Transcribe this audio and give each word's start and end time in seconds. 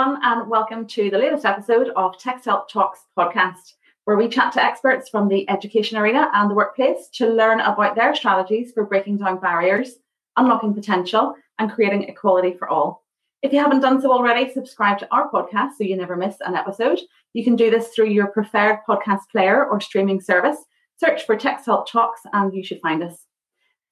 everyone, 0.00 0.20
and 0.22 0.48
welcome 0.48 0.86
to 0.86 1.10
the 1.10 1.18
latest 1.18 1.44
episode 1.44 1.88
of 1.94 2.16
Texthelp 2.16 2.68
Talks 2.68 3.00
podcast, 3.18 3.74
where 4.04 4.16
we 4.16 4.28
chat 4.28 4.50
to 4.54 4.62
experts 4.62 5.10
from 5.10 5.28
the 5.28 5.48
education 5.50 5.98
arena 5.98 6.30
and 6.32 6.50
the 6.50 6.54
workplace 6.54 7.10
to 7.12 7.28
learn 7.28 7.60
about 7.60 7.96
their 7.96 8.14
strategies 8.14 8.72
for 8.72 8.86
breaking 8.86 9.18
down 9.18 9.38
barriers, 9.40 9.96
unlocking 10.38 10.72
potential, 10.72 11.34
and 11.58 11.70
creating 11.70 12.04
equality 12.04 12.54
for 12.58 12.66
all. 12.66 13.04
If 13.42 13.52
you 13.52 13.58
haven't 13.58 13.80
done 13.80 14.00
so 14.00 14.10
already, 14.10 14.50
subscribe 14.50 14.98
to 15.00 15.08
our 15.10 15.30
podcast 15.30 15.72
so 15.76 15.84
you 15.84 15.98
never 15.98 16.16
miss 16.16 16.36
an 16.40 16.54
episode. 16.54 17.00
You 17.34 17.44
can 17.44 17.54
do 17.54 17.70
this 17.70 17.88
through 17.88 18.08
your 18.08 18.28
preferred 18.28 18.78
podcast 18.88 19.28
player 19.30 19.66
or 19.66 19.82
streaming 19.82 20.22
service. 20.22 20.64
Search 20.98 21.26
for 21.26 21.36
Texthelp 21.36 21.86
Talks 21.86 22.22
and 22.32 22.54
you 22.54 22.64
should 22.64 22.80
find 22.80 23.02
us. 23.02 23.26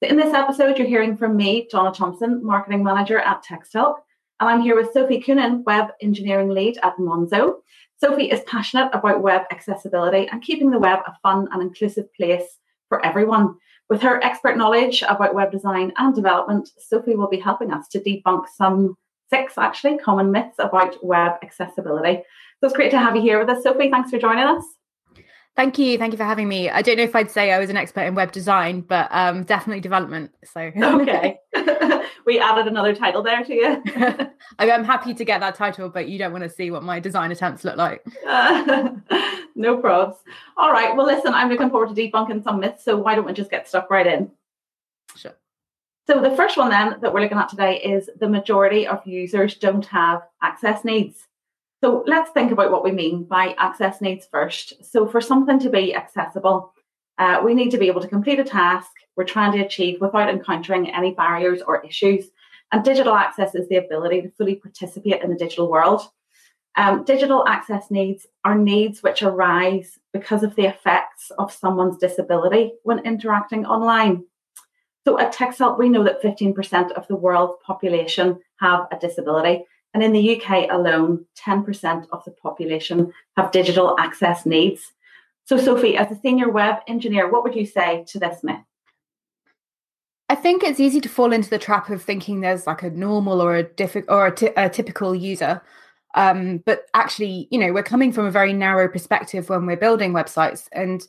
In 0.01 0.17
this 0.17 0.33
episode, 0.33 0.79
you're 0.79 0.87
hearing 0.87 1.17
from 1.17 1.37
me, 1.37 1.67
Donna 1.69 1.91
Thompson, 1.91 2.43
Marketing 2.43 2.83
Manager 2.83 3.19
at 3.19 3.43
Texthelp 3.43 3.97
and 4.39 4.49
I'm 4.49 4.61
here 4.61 4.75
with 4.75 4.93
Sophie 4.93 5.21
Koonin, 5.21 5.63
Web 5.65 5.89
Engineering 6.01 6.49
Lead 6.49 6.77
at 6.81 6.95
Monzo. 6.97 7.55
Sophie 7.99 8.31
is 8.31 8.41
passionate 8.47 8.89
about 8.93 9.21
web 9.21 9.41
accessibility 9.51 10.27
and 10.29 10.41
keeping 10.41 10.71
the 10.71 10.79
web 10.79 10.99
a 11.05 11.13
fun 11.21 11.49
and 11.51 11.61
inclusive 11.61 12.05
place 12.13 12.57
for 12.87 13.05
everyone. 13.05 13.55
With 13.89 14.01
her 14.01 14.23
expert 14.23 14.55
knowledge 14.55 15.01
about 15.01 15.35
web 15.35 15.51
design 15.51 15.91
and 15.97 16.15
development, 16.15 16.69
Sophie 16.77 17.15
will 17.15 17.27
be 17.27 17.39
helping 17.39 17.73
us 17.73 17.87
to 17.89 17.99
debunk 17.99 18.45
some 18.55 18.95
six 19.29 19.57
actually 19.57 19.97
common 19.97 20.31
myths 20.31 20.55
about 20.59 20.95
web 21.03 21.33
accessibility. 21.43 22.23
So 22.59 22.67
it's 22.67 22.75
great 22.75 22.91
to 22.91 22.99
have 22.99 23.15
you 23.15 23.21
here 23.21 23.39
with 23.39 23.49
us, 23.49 23.63
Sophie. 23.63 23.89
Thanks 23.89 24.09
for 24.09 24.19
joining 24.19 24.45
us. 24.45 24.78
Thank 25.55 25.77
you. 25.77 25.97
Thank 25.97 26.13
you 26.13 26.17
for 26.17 26.23
having 26.23 26.47
me. 26.47 26.69
I 26.69 26.81
don't 26.81 26.97
know 26.97 27.03
if 27.03 27.15
I'd 27.15 27.29
say 27.29 27.51
I 27.51 27.59
was 27.59 27.69
an 27.69 27.75
expert 27.75 28.03
in 28.03 28.15
web 28.15 28.31
design, 28.31 28.81
but 28.81 29.09
um, 29.11 29.43
definitely 29.43 29.81
development. 29.81 30.31
So 30.45 30.71
okay, 30.81 31.37
we 32.25 32.39
added 32.39 32.67
another 32.67 32.95
title 32.95 33.21
there 33.21 33.43
to 33.43 33.53
you. 33.53 33.83
I'm 34.59 34.83
happy 34.83 35.13
to 35.13 35.25
get 35.25 35.41
that 35.41 35.55
title, 35.55 35.89
but 35.89 36.07
you 36.07 36.17
don't 36.17 36.31
want 36.31 36.43
to 36.43 36.49
see 36.49 36.71
what 36.71 36.83
my 36.83 36.99
design 36.99 37.31
attempts 37.31 37.65
look 37.65 37.75
like. 37.75 38.05
Uh, 38.25 38.91
no 39.55 39.81
probs. 39.81 40.15
All 40.55 40.71
right. 40.71 40.95
Well, 40.95 41.05
listen, 41.05 41.33
I'm 41.33 41.49
looking 41.49 41.69
forward 41.69 41.93
to 41.93 42.09
debunking 42.09 42.43
some 42.43 42.59
myths. 42.59 42.85
So 42.85 42.97
why 42.97 43.15
don't 43.15 43.25
we 43.25 43.33
just 43.33 43.51
get 43.51 43.67
stuck 43.67 43.89
right 43.89 44.07
in? 44.07 44.31
Sure. 45.15 45.35
So 46.07 46.21
the 46.21 46.35
first 46.35 46.57
one 46.57 46.69
then 46.69 46.95
that 47.01 47.13
we're 47.13 47.21
looking 47.21 47.37
at 47.37 47.49
today 47.49 47.79
is 47.81 48.09
the 48.19 48.29
majority 48.29 48.87
of 48.87 49.05
users 49.05 49.55
don't 49.55 49.85
have 49.87 50.21
access 50.41 50.83
needs. 50.83 51.27
So 51.81 52.03
let's 52.05 52.31
think 52.31 52.51
about 52.51 52.71
what 52.71 52.83
we 52.83 52.91
mean 52.91 53.23
by 53.23 53.55
access 53.57 54.01
needs 54.01 54.27
first. 54.29 54.73
So 54.83 55.07
for 55.07 55.21
something 55.21 55.59
to 55.59 55.69
be 55.69 55.95
accessible, 55.95 56.73
uh, 57.17 57.41
we 57.43 57.53
need 57.53 57.71
to 57.71 57.77
be 57.77 57.87
able 57.87 58.01
to 58.01 58.07
complete 58.07 58.39
a 58.39 58.43
task 58.43 58.91
we're 59.19 59.25
trying 59.25 59.51
to 59.51 59.65
achieve 59.65 59.99
without 59.99 60.29
encountering 60.29 60.89
any 60.89 61.13
barriers 61.13 61.61
or 61.61 61.85
issues. 61.85 62.29
And 62.71 62.85
digital 62.85 63.15
access 63.15 63.53
is 63.53 63.67
the 63.67 63.75
ability 63.75 64.21
to 64.21 64.31
fully 64.31 64.55
participate 64.55 65.21
in 65.21 65.29
the 65.29 65.35
digital 65.35 65.69
world. 65.69 66.01
Um, 66.77 67.03
digital 67.03 67.45
access 67.45 67.91
needs 67.91 68.25
are 68.45 68.55
needs 68.55 69.03
which 69.03 69.21
arise 69.21 69.99
because 70.13 70.43
of 70.43 70.55
the 70.55 70.67
effects 70.67 71.31
of 71.37 71.51
someone's 71.51 71.97
disability 71.97 72.71
when 72.83 72.99
interacting 72.99 73.65
online. 73.65 74.23
So 75.05 75.19
at 75.19 75.33
Texthelp, 75.33 75.77
we 75.77 75.89
know 75.89 76.05
that 76.05 76.21
15% 76.21 76.91
of 76.93 77.05
the 77.07 77.17
world's 77.17 77.61
population 77.65 78.39
have 78.61 78.87
a 78.91 78.97
disability. 78.97 79.65
And 79.93 80.03
in 80.03 80.13
the 80.13 80.39
UK 80.39 80.69
alone, 80.69 81.25
10% 81.43 82.07
of 82.11 82.23
the 82.23 82.31
population 82.31 83.11
have 83.37 83.51
digital 83.51 83.95
access 83.99 84.45
needs. 84.45 84.91
So, 85.45 85.57
Sophie, 85.57 85.97
as 85.97 86.11
a 86.11 86.19
senior 86.19 86.49
web 86.49 86.77
engineer, 86.87 87.29
what 87.31 87.43
would 87.43 87.55
you 87.55 87.65
say 87.65 88.05
to 88.09 88.19
this 88.19 88.43
myth? 88.43 88.59
I 90.29 90.35
think 90.35 90.63
it's 90.63 90.79
easy 90.79 91.01
to 91.01 91.09
fall 91.09 91.33
into 91.33 91.49
the 91.49 91.57
trap 91.57 91.89
of 91.89 92.03
thinking 92.03 92.41
there's 92.41 92.67
like 92.67 92.83
a 92.83 92.91
normal 92.91 93.41
or 93.41 93.55
a 93.55 93.63
difficult 93.63 94.15
or 94.15 94.27
a, 94.27 94.35
t- 94.35 94.51
a 94.55 94.69
typical 94.69 95.15
user. 95.15 95.59
Um, 96.13 96.59
but 96.65 96.85
actually, 96.93 97.47
you 97.49 97.59
know, 97.59 97.73
we're 97.73 97.81
coming 97.81 98.11
from 98.11 98.25
a 98.25 98.31
very 98.31 98.53
narrow 98.53 98.87
perspective 98.87 99.49
when 99.49 99.65
we're 99.65 99.75
building 99.77 100.13
websites. 100.13 100.67
And 100.71 101.01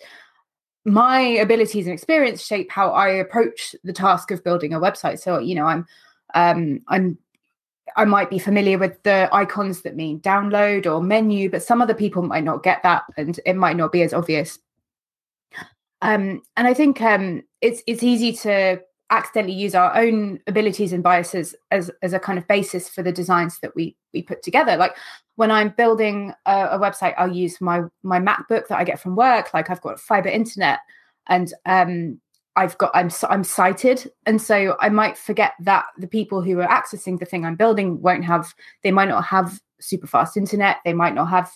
my 0.87 1.21
abilities 1.21 1.87
and 1.87 1.93
experience 1.93 2.45
shape 2.45 2.71
how 2.71 2.91
I 2.91 3.09
approach 3.09 3.75
the 3.85 3.93
task 3.93 4.31
of 4.31 4.43
building 4.43 4.73
a 4.73 4.81
website. 4.81 5.21
So, 5.21 5.39
you 5.39 5.55
know, 5.55 5.67
I'm 5.67 5.87
um, 6.35 6.81
I'm 6.89 7.19
I 7.97 8.05
might 8.05 8.31
be 8.31 8.39
familiar 8.39 8.79
with 8.79 9.03
the 9.03 9.29
icons 9.33 9.83
that 9.83 9.97
mean 9.97 10.21
download 10.21 10.87
or 10.87 11.03
menu, 11.03 11.51
but 11.51 11.63
some 11.63 11.83
other 11.83 11.95
people 11.95 12.23
might 12.23 12.45
not 12.45 12.63
get 12.63 12.83
that, 12.83 13.05
and 13.17 13.39
it 13.47 13.57
might 13.57 13.77
not 13.77 13.93
be 13.93 14.03
as 14.03 14.13
obvious. 14.13 14.59
Um, 16.03 16.43
and 16.57 16.67
I 16.67 16.75
think 16.75 17.01
um, 17.03 17.43
it's 17.61 17.83
it's 17.87 18.03
easy 18.03 18.33
to 18.39 18.81
accidentally 19.11 19.57
use 19.57 19.75
our 19.75 19.97
own 19.97 20.39
abilities 20.47 20.93
and 20.93 21.03
biases 21.03 21.55
as 21.71 21.91
as 22.03 22.13
a 22.13 22.19
kind 22.19 22.39
of 22.39 22.47
basis 22.47 22.89
for 22.89 23.03
the 23.03 23.13
designs 23.13 23.59
that 23.61 23.75
we 23.75 23.97
we 24.15 24.23
put 24.23 24.43
together. 24.43 24.77
Like 24.77 24.97
when 25.37 25.51
I'm 25.51 25.71
building 25.71 26.33
a, 26.47 26.69
a 26.73 26.79
website, 26.79 27.15
I'll 27.19 27.35
use 27.35 27.61
my 27.61 27.83
my 28.03 28.19
MacBook 28.19 28.69
that 28.69 28.79
I 28.79 28.85
get 28.85 29.01
from 29.01 29.17
work. 29.17 29.53
Like 29.53 29.71
I've 29.71 29.83
got 29.83 30.01
fiber 30.01 30.29
internet, 30.29 30.81
and 31.29 31.53
um, 31.67 32.21
I've 32.57 32.77
got 32.79 32.91
I'm 32.95 33.11
I'm 33.29 33.45
sighted, 33.45 34.11
and 34.27 34.41
so 34.41 34.77
I 34.81 34.89
might 34.89 35.17
forget 35.17 35.53
that 35.61 35.87
the 35.99 36.09
people 36.09 36.43
who 36.43 36.61
are 36.61 36.69
accessing 36.69 37.19
the 37.19 37.25
thing 37.25 37.45
I'm 37.45 37.57
building 37.57 38.01
won't 38.01 38.25
have. 38.25 38.55
They 38.83 38.91
might 38.91 39.09
not 39.09 39.25
have 39.25 39.61
super 39.81 40.07
fast 40.07 40.37
internet. 40.37 40.79
They 40.85 40.93
might 40.93 41.15
not 41.15 41.27
have 41.27 41.51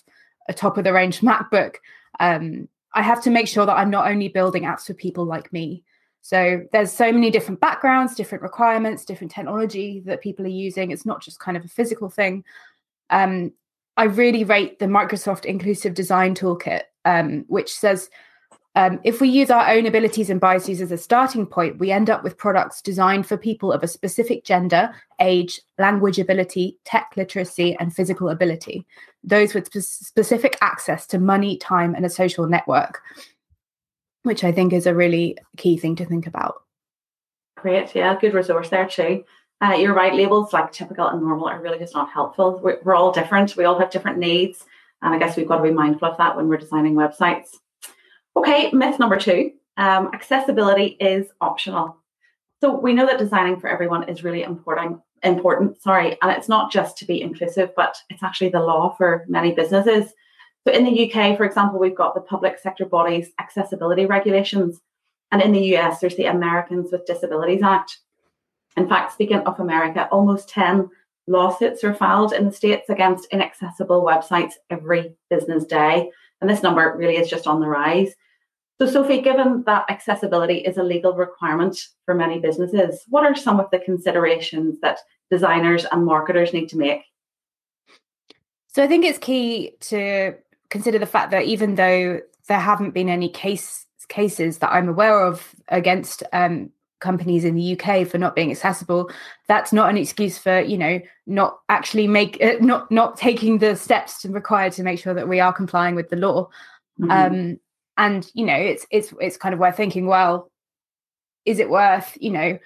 a 0.49 0.55
top 0.55 0.79
of 0.79 0.85
the 0.85 0.93
range 0.93 1.21
MacBook. 1.21 1.77
Um, 2.21 2.69
I 2.95 3.03
have 3.03 3.23
to 3.25 3.31
make 3.31 3.49
sure 3.49 3.67
that 3.67 3.77
I'm 3.77 3.91
not 3.91 4.09
only 4.09 4.29
building 4.29 4.63
apps 4.63 4.87
for 4.87 4.95
people 4.95 5.25
like 5.25 5.53
me. 5.53 5.83
So 6.23 6.63
there's 6.73 6.93
so 6.93 7.13
many 7.13 7.31
different 7.31 7.61
backgrounds, 7.61 8.15
different 8.15 8.43
requirements, 8.43 9.05
different 9.05 9.31
technology 9.31 10.01
that 10.07 10.23
people 10.23 10.47
are 10.47 10.49
using. 10.49 10.91
It's 10.91 11.05
not 11.05 11.21
just 11.21 11.39
kind 11.39 11.57
of 11.57 11.65
a 11.65 11.69
physical 11.69 12.09
thing. 12.09 12.45
Um, 13.11 13.53
I 13.97 14.05
really 14.05 14.45
rate 14.45 14.79
the 14.79 14.87
Microsoft 14.87 15.45
Inclusive 15.45 15.93
Design 15.93 16.35
Toolkit, 16.35 16.83
um, 17.05 17.45
which 17.49 17.73
says 17.75 18.09
um, 18.77 18.99
if 19.05 19.21
we 19.21 19.29
use 19.29 19.51
our 19.51 19.71
own 19.71 19.87
abilities 19.87 20.31
and 20.31 20.41
biases 20.41 20.81
as 20.81 20.91
a 20.91 20.99
starting 20.99 21.47
point, 21.47 21.79
we 21.79 21.93
end 21.93 22.11
up 22.11 22.25
with 22.25 22.37
products 22.37 22.83
designed 22.83 23.27
for 23.27 23.37
people 23.37 23.73
of 23.73 23.85
a 23.85 23.89
specific 23.89 24.45
gender, 24.45 24.93
age, 25.21 25.61
language 25.79 26.19
ability, 26.19 26.79
tech 26.85 27.13
literacy, 27.17 27.77
and 27.79 27.95
physical 27.95 28.31
ability. 28.31 28.85
Those 29.23 29.55
with 29.55 29.71
sp- 29.71 29.87
specific 29.87 30.59
access 30.61 31.07
to 31.09 31.21
money, 31.21 31.57
time, 31.57 31.95
and 31.95 32.05
a 32.05 32.11
social 32.11 32.49
network, 32.49 33.01
which 34.25 34.43
I 34.43 34.51
think 34.51 34.73
is 34.73 34.87
a 34.87 34.95
really 34.95 35.39
key 35.57 35.77
thing 35.77 35.95
to 35.97 36.05
think 36.05 36.27
about. 36.27 36.63
Great. 37.57 37.95
Yeah, 37.95 38.19
good 38.21 38.35
resource 38.35 38.71
there 38.71 38.89
too. 38.89 39.25
Uh, 39.61 39.75
you're 39.75 39.95
right. 39.95 40.15
Labels 40.15 40.53
like 40.53 40.73
typical 40.73 41.07
and 41.07 41.23
normal 41.23 41.47
are 41.47 41.63
really 41.63 41.79
just 41.79 41.95
not 41.95 42.11
helpful. 42.11 42.59
We're, 42.61 42.81
we're 42.83 42.97
all 42.97 43.13
different. 43.13 43.57
We 43.57 43.65
all 43.65 43.79
have 43.79 43.91
different 43.91 44.19
needs. 44.19 44.65
And 45.01 45.15
I 45.15 45.19
guess 45.19 45.37
we've 45.37 45.47
got 45.47 45.59
to 45.59 45.63
be 45.63 45.71
mindful 45.71 46.09
of 46.09 46.19
that 46.19 46.37
when 46.37 46.49
we're 46.49 46.57
designing 46.57 46.95
websites. 46.95 47.57
Okay, 48.37 48.71
myth 48.73 48.99
number 48.99 49.17
two 49.17 49.53
um, 49.77 50.11
accessibility 50.13 50.97
is 51.01 51.27
optional. 51.41 51.97
So 52.61 52.79
we 52.79 52.95
know 52.95 53.07
that 53.07 53.19
designing 53.19 53.61
for 53.61 53.69
everyone 53.69 54.09
is 54.09 54.25
really 54.25 54.43
important. 54.43 55.01
Important, 55.23 55.81
sorry, 55.81 56.19
and 56.21 56.31
it's 56.31 56.49
not 56.49 56.71
just 56.71 56.99
to 56.99 57.07
be 57.07 57.23
inclusive, 57.23 57.71
but 57.75 57.97
it's 58.11 58.23
actually 58.23 58.51
the 58.51 58.61
law 58.61 58.95
for 58.97 59.25
many 59.29 59.53
businesses. 59.53 60.13
So 60.67 60.73
in 60.73 60.85
the 60.85 61.13
UK, 61.13 61.37
for 61.37 61.45
example, 61.45 61.79
we've 61.79 61.95
got 61.95 62.15
the 62.15 62.21
public 62.21 62.59
sector 62.59 62.85
bodies 62.85 63.31
accessibility 63.39 64.07
regulations, 64.07 64.81
and 65.31 65.41
in 65.41 65.53
the 65.53 65.77
US, 65.77 66.01
there's 66.01 66.17
the 66.17 66.27
Americans 66.27 66.91
with 66.93 67.07
Disabilities 67.07 67.63
Act. 67.63 67.99
In 68.77 68.89
fact, 68.89 69.13
speaking 69.13 69.39
of 69.39 69.61
America, 69.61 70.09
almost 70.11 70.49
10 70.49 70.89
lawsuits 71.27 71.85
are 71.85 71.95
filed 71.95 72.33
in 72.33 72.47
the 72.47 72.53
states 72.53 72.91
against 72.91 73.29
inaccessible 73.33 74.03
websites 74.03 74.53
every 74.71 75.15
business 75.31 75.65
day. 75.65 76.11
And 76.41 76.51
this 76.51 76.63
number 76.63 76.95
really 76.97 77.17
is 77.17 77.29
just 77.29 77.47
on 77.47 77.61
the 77.61 77.67
rise. 77.67 78.15
So, 78.79 78.87
Sophie, 78.87 79.21
given 79.21 79.63
that 79.67 79.87
accessibility 79.89 80.59
is 80.59 80.77
a 80.77 80.83
legal 80.83 81.15
requirement 81.15 81.79
for 82.05 82.15
many 82.15 82.41
businesses, 82.41 83.05
what 83.09 83.25
are 83.25 83.37
some 83.37 83.61
of 83.61 83.71
the 83.71 83.79
considerations 83.79 84.81
that 84.81 84.99
designers 85.31 85.87
and 85.91 86.05
marketers 86.05 86.53
need 86.53 86.69
to 86.71 86.77
make? 86.77 87.03
So, 88.69 88.83
I 88.83 88.89
think 88.89 89.05
it's 89.05 89.19
key 89.19 89.77
to 89.81 90.35
consider 90.71 90.99
the 90.99 91.07
fact 91.07 91.31
that 91.31 91.45
even 91.45 91.77
though 91.77 92.21
there 92.49 92.61
haven't 92.61 92.91
been 92.91 93.09
any 93.09 93.29
case 93.29 93.87
cases 94.09 94.59
that 94.59 94.73
I'm 94.73 94.89
aware 94.89 95.25
of 95.25 95.55
against 95.69 96.23
um, 96.33 96.71
companies 97.01 97.45
in 97.45 97.55
the 97.55 97.79
UK 97.79 98.07
for 98.07 98.19
not 98.19 98.35
being 98.35 98.51
accessible, 98.51 99.11
that's 99.49 99.73
not 99.73 99.91
an 99.91 99.97
excuse 99.97 100.39
for 100.39 100.61
you 100.61 100.79
know 100.79 101.01
not 101.27 101.59
actually 101.69 102.07
make 102.07 102.43
uh, 102.43 102.55
not 102.61 102.91
not 102.91 103.17
taking 103.17 103.59
the 103.59 103.77
steps 103.77 104.25
required 104.25 104.73
to 104.75 104.83
make 104.83 104.99
sure 104.99 105.15
that 105.15 105.29
we 105.29 105.41
are 105.41 105.53
complying 105.53 105.95
with 105.95 106.09
the 106.09 106.17
law. 106.17 106.49
Mm-hmm. 107.01 107.11
Um, 107.11 107.61
and 107.97 108.31
you 108.35 108.45
know 108.45 108.57
it's 108.57 108.87
it's 108.91 109.13
it's 109.21 109.37
kind 109.37 109.53
of 109.53 109.61
worth 109.61 109.77
thinking 109.77 110.07
well 110.07 110.51
is 111.45 111.59
it 111.59 111.71
worth 111.71 112.17
you 112.21 112.31
know 112.31 112.59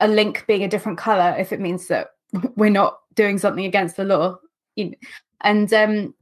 a 0.00 0.08
link 0.08 0.44
being 0.46 0.64
a 0.64 0.68
different 0.68 0.98
color 0.98 1.34
if 1.38 1.52
it 1.52 1.60
means 1.60 1.88
that 1.88 2.10
we're 2.56 2.70
not 2.70 2.98
doing 3.14 3.38
something 3.38 3.64
against 3.64 3.96
the 3.96 4.04
law 4.04 4.36
you 4.76 4.90
know? 4.90 4.96
and 5.42 5.72
um 5.72 6.14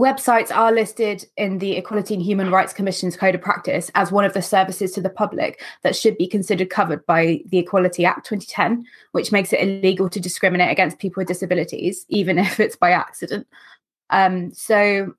websites 0.00 0.54
are 0.54 0.72
listed 0.72 1.26
in 1.36 1.58
the 1.58 1.76
Equality 1.76 2.14
and 2.14 2.22
Human 2.22 2.50
Rights 2.50 2.72
Commission's 2.72 3.18
Code 3.18 3.34
of 3.34 3.42
Practice 3.42 3.90
as 3.94 4.10
one 4.10 4.24
of 4.24 4.32
the 4.32 4.40
services 4.40 4.92
to 4.92 5.02
the 5.02 5.10
public 5.10 5.62
that 5.82 5.94
should 5.94 6.16
be 6.16 6.26
considered 6.26 6.70
covered 6.70 7.04
by 7.04 7.42
the 7.46 7.58
Equality 7.58 8.06
Act 8.06 8.26
2010, 8.26 8.86
which 9.12 9.30
makes 9.30 9.52
it 9.52 9.60
illegal 9.60 10.08
to 10.08 10.18
discriminate 10.18 10.70
against 10.70 10.98
people 10.98 11.20
with 11.20 11.28
disabilities, 11.28 12.06
even 12.08 12.38
if 12.46 12.58
it's 12.58 12.76
by 12.76 12.92
accident. 12.92 13.46
Um, 14.08 14.54
so 14.54 15.14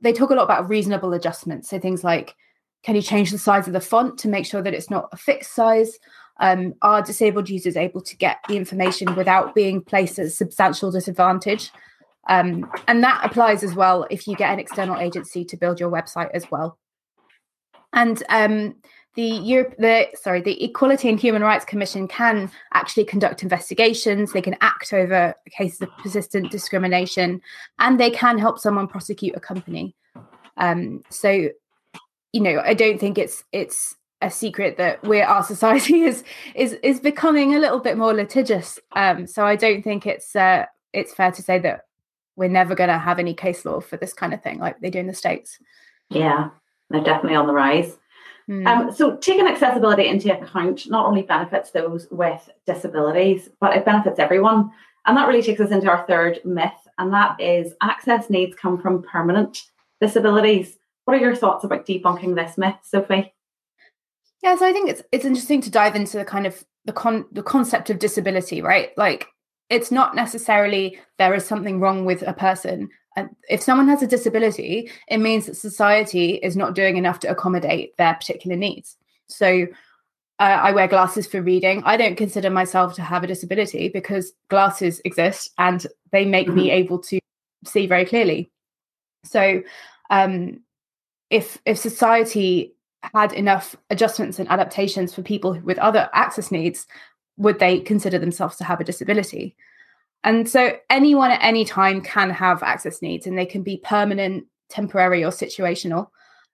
they 0.00 0.12
talk 0.12 0.30
a 0.30 0.34
lot 0.34 0.44
about 0.44 0.68
reasonable 0.68 1.12
adjustments. 1.12 1.70
So 1.70 1.78
things 1.78 2.02
like, 2.02 2.34
can 2.82 2.96
you 2.96 3.02
change 3.02 3.30
the 3.30 3.38
size 3.38 3.68
of 3.68 3.72
the 3.72 3.80
font 3.80 4.18
to 4.18 4.28
make 4.28 4.44
sure 4.44 4.60
that 4.60 4.74
it's 4.74 4.90
not 4.90 5.08
a 5.12 5.16
fixed 5.16 5.54
size? 5.54 5.98
Um, 6.40 6.74
are 6.82 7.00
disabled 7.00 7.48
users 7.48 7.76
able 7.76 8.00
to 8.00 8.16
get 8.16 8.38
the 8.48 8.56
information 8.56 9.14
without 9.14 9.54
being 9.54 9.80
placed 9.80 10.18
at 10.18 10.26
a 10.26 10.30
substantial 10.30 10.90
disadvantage? 10.90 11.70
Um, 12.26 12.70
and 12.88 13.02
that 13.02 13.20
applies 13.24 13.62
as 13.62 13.74
well 13.74 14.06
if 14.10 14.26
you 14.26 14.36
get 14.36 14.52
an 14.52 14.58
external 14.58 14.98
agency 14.98 15.44
to 15.44 15.56
build 15.56 15.80
your 15.80 15.90
website 15.90 16.30
as 16.32 16.50
well. 16.50 16.78
And 17.92 18.22
um, 18.28 18.76
the 19.14 19.22
Europe, 19.22 19.74
the 19.78 20.08
sorry, 20.14 20.40
the 20.40 20.62
Equality 20.64 21.08
and 21.08 21.20
Human 21.20 21.42
Rights 21.42 21.64
Commission 21.64 22.08
can 22.08 22.50
actually 22.72 23.04
conduct 23.04 23.42
investigations. 23.42 24.32
They 24.32 24.42
can 24.42 24.56
act 24.60 24.92
over 24.92 25.34
cases 25.50 25.82
of 25.82 25.90
persistent 25.98 26.50
discrimination, 26.50 27.40
and 27.78 28.00
they 28.00 28.10
can 28.10 28.38
help 28.38 28.58
someone 28.58 28.88
prosecute 28.88 29.36
a 29.36 29.40
company. 29.40 29.94
Um, 30.56 31.02
so, 31.10 31.48
you 32.32 32.40
know, 32.40 32.60
I 32.64 32.74
don't 32.74 32.98
think 32.98 33.16
it's 33.18 33.44
it's 33.52 33.94
a 34.20 34.30
secret 34.30 34.78
that 34.78 35.02
we're 35.04 35.24
our 35.24 35.44
society 35.54 36.02
is 36.02 36.24
is 36.56 36.72
is 36.82 36.98
becoming 36.98 37.54
a 37.54 37.60
little 37.60 37.80
bit 37.80 37.96
more 37.96 38.12
litigious. 38.12 38.80
Um, 38.96 39.28
so 39.28 39.46
I 39.46 39.54
don't 39.54 39.82
think 39.82 40.06
it's 40.06 40.34
uh, 40.34 40.66
it's 40.92 41.14
fair 41.14 41.30
to 41.30 41.42
say 41.42 41.60
that 41.60 41.82
we're 42.36 42.48
never 42.48 42.74
going 42.74 42.88
to 42.88 42.98
have 42.98 43.18
any 43.18 43.34
case 43.34 43.64
law 43.64 43.80
for 43.80 43.96
this 43.96 44.12
kind 44.12 44.34
of 44.34 44.42
thing 44.42 44.58
like 44.58 44.80
they 44.80 44.90
do 44.90 44.98
in 44.98 45.06
the 45.06 45.14
states. 45.14 45.58
Yeah, 46.10 46.50
they're 46.90 47.02
definitely 47.02 47.36
on 47.36 47.46
the 47.46 47.52
rise. 47.52 47.96
Mm. 48.48 48.66
Um, 48.66 48.92
so 48.92 49.16
taking 49.16 49.46
accessibility 49.46 50.06
into 50.06 50.36
account 50.36 50.88
not 50.90 51.06
only 51.06 51.22
benefits 51.22 51.70
those 51.70 52.06
with 52.10 52.50
disabilities, 52.66 53.48
but 53.60 53.76
it 53.76 53.84
benefits 53.84 54.18
everyone. 54.18 54.70
And 55.06 55.16
that 55.16 55.28
really 55.28 55.42
takes 55.42 55.60
us 55.60 55.70
into 55.70 55.88
our 55.88 56.06
third 56.06 56.40
myth, 56.44 56.72
and 56.98 57.12
that 57.12 57.40
is 57.40 57.74
access 57.82 58.30
needs 58.30 58.56
come 58.56 58.80
from 58.80 59.02
permanent 59.02 59.62
disabilities. 60.00 60.78
What 61.04 61.16
are 61.16 61.20
your 61.20 61.36
thoughts 61.36 61.64
about 61.64 61.86
debunking 61.86 62.34
this 62.34 62.56
myth, 62.56 62.76
Sophie? 62.82 63.34
Yeah, 64.42 64.56
so 64.56 64.66
I 64.66 64.72
think 64.72 64.90
it's 64.90 65.02
it's 65.12 65.24
interesting 65.24 65.60
to 65.62 65.70
dive 65.70 65.94
into 65.94 66.18
the 66.18 66.24
kind 66.24 66.46
of 66.46 66.64
the 66.84 66.92
con 66.92 67.26
the 67.32 67.42
concept 67.42 67.90
of 67.90 67.98
disability, 67.98 68.62
right? 68.62 68.90
Like 68.96 69.26
it's 69.70 69.90
not 69.90 70.14
necessarily 70.14 70.98
there 71.18 71.34
is 71.34 71.46
something 71.46 71.80
wrong 71.80 72.04
with 72.04 72.22
a 72.22 72.32
person. 72.32 72.88
If 73.48 73.62
someone 73.62 73.88
has 73.88 74.02
a 74.02 74.06
disability, 74.06 74.90
it 75.08 75.18
means 75.18 75.46
that 75.46 75.56
society 75.56 76.34
is 76.34 76.56
not 76.56 76.74
doing 76.74 76.96
enough 76.96 77.20
to 77.20 77.30
accommodate 77.30 77.96
their 77.96 78.14
particular 78.14 78.56
needs. 78.56 78.96
So 79.28 79.66
uh, 80.40 80.42
I 80.42 80.72
wear 80.72 80.88
glasses 80.88 81.26
for 81.26 81.40
reading. 81.40 81.82
I 81.84 81.96
don't 81.96 82.16
consider 82.16 82.50
myself 82.50 82.94
to 82.94 83.02
have 83.02 83.22
a 83.22 83.28
disability 83.28 83.88
because 83.88 84.32
glasses 84.48 85.00
exist 85.04 85.52
and 85.58 85.86
they 86.10 86.24
make 86.24 86.48
mm-hmm. 86.48 86.56
me 86.56 86.70
able 86.70 86.98
to 87.00 87.20
see 87.64 87.86
very 87.86 88.04
clearly. 88.04 88.50
So 89.24 89.62
um, 90.10 90.60
if 91.30 91.58
if 91.64 91.78
society 91.78 92.74
had 93.14 93.32
enough 93.32 93.76
adjustments 93.90 94.38
and 94.38 94.48
adaptations 94.48 95.14
for 95.14 95.22
people 95.22 95.60
with 95.60 95.78
other 95.78 96.08
access 96.12 96.50
needs, 96.50 96.86
would 97.36 97.58
they 97.58 97.80
consider 97.80 98.18
themselves 98.18 98.56
to 98.56 98.64
have 98.64 98.80
a 98.80 98.84
disability? 98.84 99.56
And 100.24 100.48
so 100.48 100.72
anyone 100.88 101.30
at 101.30 101.42
any 101.42 101.64
time 101.64 102.00
can 102.00 102.30
have 102.30 102.62
access 102.62 103.02
needs 103.02 103.26
and 103.26 103.38
they 103.38 103.46
can 103.46 103.62
be 103.62 103.76
permanent, 103.84 104.46
temporary, 104.70 105.22
or 105.22 105.30
situational. 105.30 106.08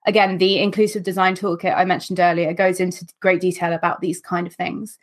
Again, 0.05 0.39
the 0.39 0.59
inclusive 0.59 1.03
design 1.03 1.35
toolkit 1.35 1.75
I 1.75 1.85
mentioned 1.85 2.19
earlier 2.19 2.53
goes 2.53 2.79
into 2.79 3.05
great 3.21 3.39
detail 3.39 3.71
about 3.71 4.01
these 4.01 4.19
kind 4.19 4.45
of 4.45 4.53
things. 4.53 4.99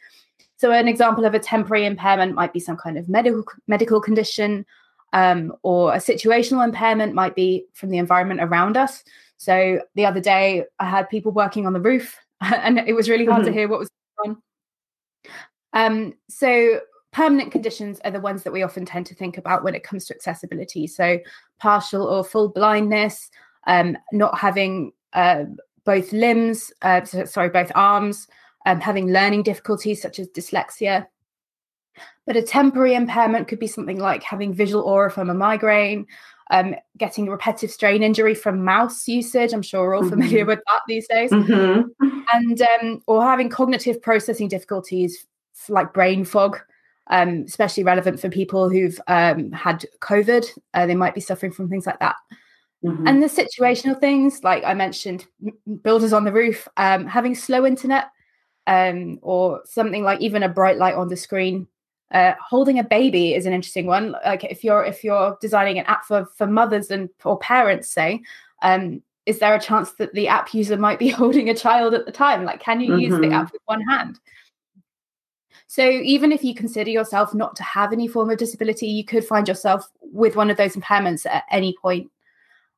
So, 0.59 0.73
an 0.73 0.89
example 0.89 1.25
of 1.25 1.35
a 1.35 1.39
temporary 1.39 1.87
impairment 1.87 2.35
might 2.35 2.53
be 2.53 2.61
some 2.61 2.77
kind 2.77 2.99
of 2.99 3.09
medical 3.09 3.45
medical 3.69 4.01
condition, 4.01 4.67
um, 5.13 5.55
or 5.63 5.95
a 5.95 5.99
situational 5.99 6.65
impairment 6.65 7.15
might 7.15 7.37
be 7.37 7.65
from 7.75 7.91
the 7.91 7.99
environment 7.99 8.41
around 8.43 8.77
us. 8.77 9.05
So, 9.37 9.81
the 9.95 10.05
other 10.05 10.21
day 10.21 10.65
I 10.81 10.87
had 10.87 11.09
people 11.09 11.31
working 11.31 11.67
on 11.67 11.75
the 11.75 11.81
roof, 11.81 12.17
and 12.41 12.79
it 12.81 12.95
was 12.95 13.09
really 13.09 13.25
hard 13.25 13.43
mm-hmm. 13.43 13.53
to 13.53 13.53
hear 13.53 13.69
what 13.69 13.79
was. 13.79 13.89
Um, 15.73 16.15
so 16.29 16.81
permanent 17.13 17.53
conditions 17.53 18.01
are 18.05 18.11
the 18.11 18.21
ones 18.21 18.43
that 18.43 18.53
we 18.53 18.63
often 18.63 18.85
tend 18.85 19.07
to 19.07 19.15
think 19.15 19.39
about 19.39 19.65
when 19.65 19.75
it 19.75 19.83
comes 19.83 20.07
to 20.07 20.15
accessibility. 20.15 20.87
So 20.87 21.19
partial 21.59 22.05
or 22.05 22.25
full 22.25 22.49
blindness, 22.49 23.31
um, 23.67 23.97
not 24.13 24.39
having 24.39 24.93
uh, 25.13 25.45
both 25.85 26.13
limbs, 26.13 26.73
uh, 26.83 27.05
sorry, 27.05 27.49
both 27.49 27.73
arms, 27.75 28.29
um, 28.67 28.81
having 28.81 29.13
learning 29.13 29.43
difficulties 29.43 30.03
such 30.03 30.19
as 30.19 30.29
dyslexia. 30.29 31.07
But 32.27 32.37
a 32.37 32.43
temporary 32.43 32.95
impairment 32.95 33.49
could 33.49 33.59
be 33.59 33.67
something 33.67 33.99
like 33.99 34.23
having 34.23 34.53
visual 34.53 34.85
aura 34.85 35.11
from 35.11 35.31
a 35.31 35.35
migraine, 35.35 36.07
um, 36.51 36.75
getting 36.97 37.29
repetitive 37.29 37.71
strain 37.71 38.03
injury 38.03 38.35
from 38.35 38.65
mouse 38.65 39.09
usage. 39.09 39.53
I'm 39.53 39.63
sure 39.63 39.83
we're 39.83 39.97
all 39.97 40.09
familiar 40.09 40.41
mm-hmm. 40.41 40.49
with 40.49 40.61
that 40.67 40.81
these 40.87 41.09
days, 41.09 41.31
mm-hmm. 41.31 41.89
and 42.33 42.63
um, 42.63 43.03
or 43.07 43.25
having 43.25 43.49
cognitive 43.49 44.01
processing 44.03 44.49
difficulties 44.49 45.27
like 45.69 45.93
brain 45.93 46.25
fog, 46.25 46.59
um, 47.09 47.45
especially 47.47 47.85
relevant 47.85 48.21
for 48.21 48.29
people 48.29 48.69
who've 48.69 49.01
um, 49.07 49.51
had 49.53 49.85
COVID. 50.01 50.47
Uh, 50.75 50.87
they 50.87 50.95
might 50.95 51.15
be 51.15 51.21
suffering 51.21 51.53
from 51.53 51.69
things 51.69 51.87
like 51.87 51.99
that. 52.01 52.17
Mm-hmm. 52.85 53.09
And 53.09 53.23
the 53.23 53.27
situational 53.27 53.99
things, 53.99 54.45
like 54.45 54.63
I 54.65 54.75
mentioned, 54.75 55.27
builders 55.83 56.13
on 56.13 56.25
the 56.25 56.33
roof, 56.33 56.69
um, 56.77 57.07
having 57.07 57.35
slow 57.35 57.67
internet, 57.67 58.11
um, 58.69 59.19
or 59.23 59.63
something 59.65 60.05
like 60.05 60.21
even 60.21 60.43
a 60.43 60.49
bright 60.49 60.77
light 60.77 60.95
on 60.95 61.09
the 61.09 61.17
screen. 61.17 61.67
Uh, 62.11 62.33
holding 62.41 62.79
a 62.79 62.85
baby 62.85 63.35
is 63.35 63.47
an 63.47 63.53
interesting 63.53 63.87
one. 63.87 64.13
Like 64.25 64.45
if 64.45 64.63
you're 64.63 64.85
if 64.85 65.03
you're 65.03 65.37
designing 65.41 65.79
an 65.79 65.87
app 65.87 66.05
for 66.05 66.27
for 66.37 66.47
mothers 66.47 66.91
and 66.91 67.09
or 67.25 67.39
parents, 67.39 67.91
say, 67.91 68.23
um, 68.63 69.03
is 69.27 69.41
there 69.41 69.55
a 69.55 69.61
chance 69.61 69.93
that 69.93 70.15
the 70.15 70.29
app 70.29 70.55
user 70.55 70.77
might 70.77 70.99
be 70.99 71.09
holding 71.09 71.49
a 71.49 71.55
child 71.55 71.95
at 71.95 72.07
the 72.07 72.13
time? 72.13 72.45
Like, 72.45 72.61
can 72.61 72.81
you 72.81 72.93
mm-hmm. 72.93 73.01
use 73.01 73.13
the 73.13 73.27
mm-hmm. 73.27 73.33
app 73.33 73.53
with 73.53 73.63
one 73.67 73.83
hand? 73.83 74.19
So 75.69 75.87
even 75.87 76.33
if 76.33 76.43
you 76.43 76.55
consider 76.55 76.91
yourself 76.91 77.35
not 77.35 77.55
to 77.57 77.63
have 77.63 77.93
any 77.93 78.09
form 78.09 78.31
of 78.31 78.39
disability, 78.39 78.87
you 78.87 79.05
could 79.05 79.25
find 79.25 79.47
yourself 79.47 79.87
with 80.01 80.35
one 80.35 80.51
of 80.51 80.57
those 80.57 80.75
impairments 80.75 81.27
at 81.27 81.45
any 81.51 81.77
point. 81.81 82.11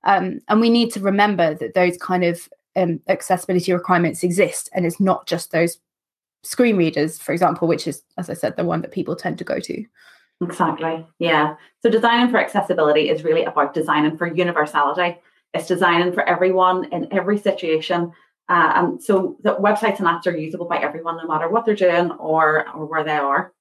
Um, 0.03 0.41
and 0.49 0.61
we 0.61 0.71
need 0.71 0.93
to 0.95 1.01
remember 1.01 1.55
that 1.55 1.75
those 1.75 1.97
kind 1.99 2.25
of 2.25 2.49
um, 2.75 3.01
accessibility 3.09 3.73
requirements 3.73 4.25
exist, 4.25 4.71
and 4.75 4.85
it's 4.85 4.99
not 4.99 5.27
just 5.27 5.53
those 5.53 5.79
screen 6.43 6.77
readers, 6.77 7.19
for 7.19 7.33
example, 7.33 7.69
which 7.69 7.87
is, 7.87 8.03
as 8.19 8.29
I 8.29 8.35
said, 8.35 8.57
the 8.57 8.65
one 8.65 8.81
that 8.83 8.91
people 8.91 9.15
tend 9.15 9.39
to 9.39 9.45
go 9.45 9.61
to. 9.61 9.85
Exactly. 10.43 11.07
Yeah. 11.19 11.55
So 11.83 11.91
designing 11.91 12.31
for 12.31 12.39
accessibility 12.39 13.09
is 13.09 13.23
really 13.23 13.45
about 13.45 13.73
designing 13.73 14.17
for 14.17 14.27
universality. 14.27 15.19
It's 15.55 15.69
designing 15.69 16.13
for 16.13 16.29
everyone 16.29 16.87
in 16.93 17.13
every 17.13 17.39
situation 17.39 18.13
and 18.51 19.03
so 19.03 19.37
the 19.43 19.55
websites 19.57 20.01
and 20.01 20.09
apps 20.09 20.27
are 20.27 20.37
usable 20.37 20.67
by 20.67 20.79
everyone, 20.79 21.17
no 21.17 21.27
matter 21.27 21.49
what 21.49 21.65
they're 21.65 21.75
doing 21.75 22.11
or, 22.13 22.69
or 22.71 22.85
where 22.85 23.05
they 23.05 23.17
are. 23.17 23.53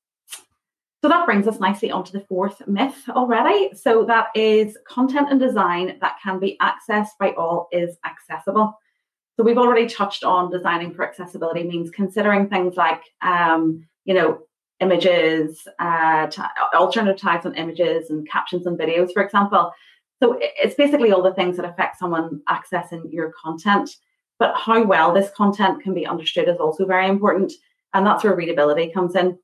So 1.01 1.07
that 1.07 1.25
brings 1.25 1.47
us 1.47 1.59
nicely 1.59 1.91
onto 1.91 2.11
the 2.11 2.25
fourth 2.25 2.67
myth 2.67 2.97
already. 3.09 3.69
So 3.75 4.03
that 4.05 4.27
is 4.35 4.77
content 4.87 5.29
and 5.29 5.39
design 5.39 5.97
that 6.01 6.17
can 6.21 6.39
be 6.39 6.57
accessed 6.61 7.11
by 7.19 7.31
all 7.33 7.69
is 7.71 7.97
accessible. 8.03 8.77
So 9.37 9.43
we've 9.43 9.59
already 9.59 9.87
touched 9.87 10.25
on 10.25 10.51
designing 10.51 10.93
for 10.93 11.07
accessibility 11.07 11.63
means 11.63 11.91
considering 11.91 12.49
things 12.49 12.75
like, 12.75 13.01
um, 13.21 13.87
you 14.03 14.13
know, 14.13 14.39
images, 14.81 15.65
uh, 15.79 16.27
t- 16.27 16.41
alternative 16.73 17.21
tags 17.21 17.45
on 17.45 17.53
images 17.55 18.09
and 18.09 18.29
captions 18.29 18.65
on 18.65 18.75
videos, 18.75 19.13
for 19.13 19.23
example. 19.23 19.71
So 20.21 20.37
it's 20.41 20.75
basically 20.75 21.11
all 21.11 21.21
the 21.21 21.33
things 21.33 21.55
that 21.55 21.65
affect 21.65 21.99
someone 21.99 22.41
accessing 22.49 23.13
your 23.13 23.31
content. 23.41 23.89
But 24.39 24.55
how 24.55 24.83
well 24.83 25.13
this 25.13 25.29
content 25.31 25.83
can 25.83 25.93
be 25.93 26.07
understood 26.07 26.47
is 26.47 26.57
also 26.57 26.85
very 26.85 27.07
important. 27.07 27.51
And 27.93 28.05
that's 28.05 28.23
where 28.23 28.35
readability 28.35 28.91
comes 28.91 29.15
in. 29.15 29.37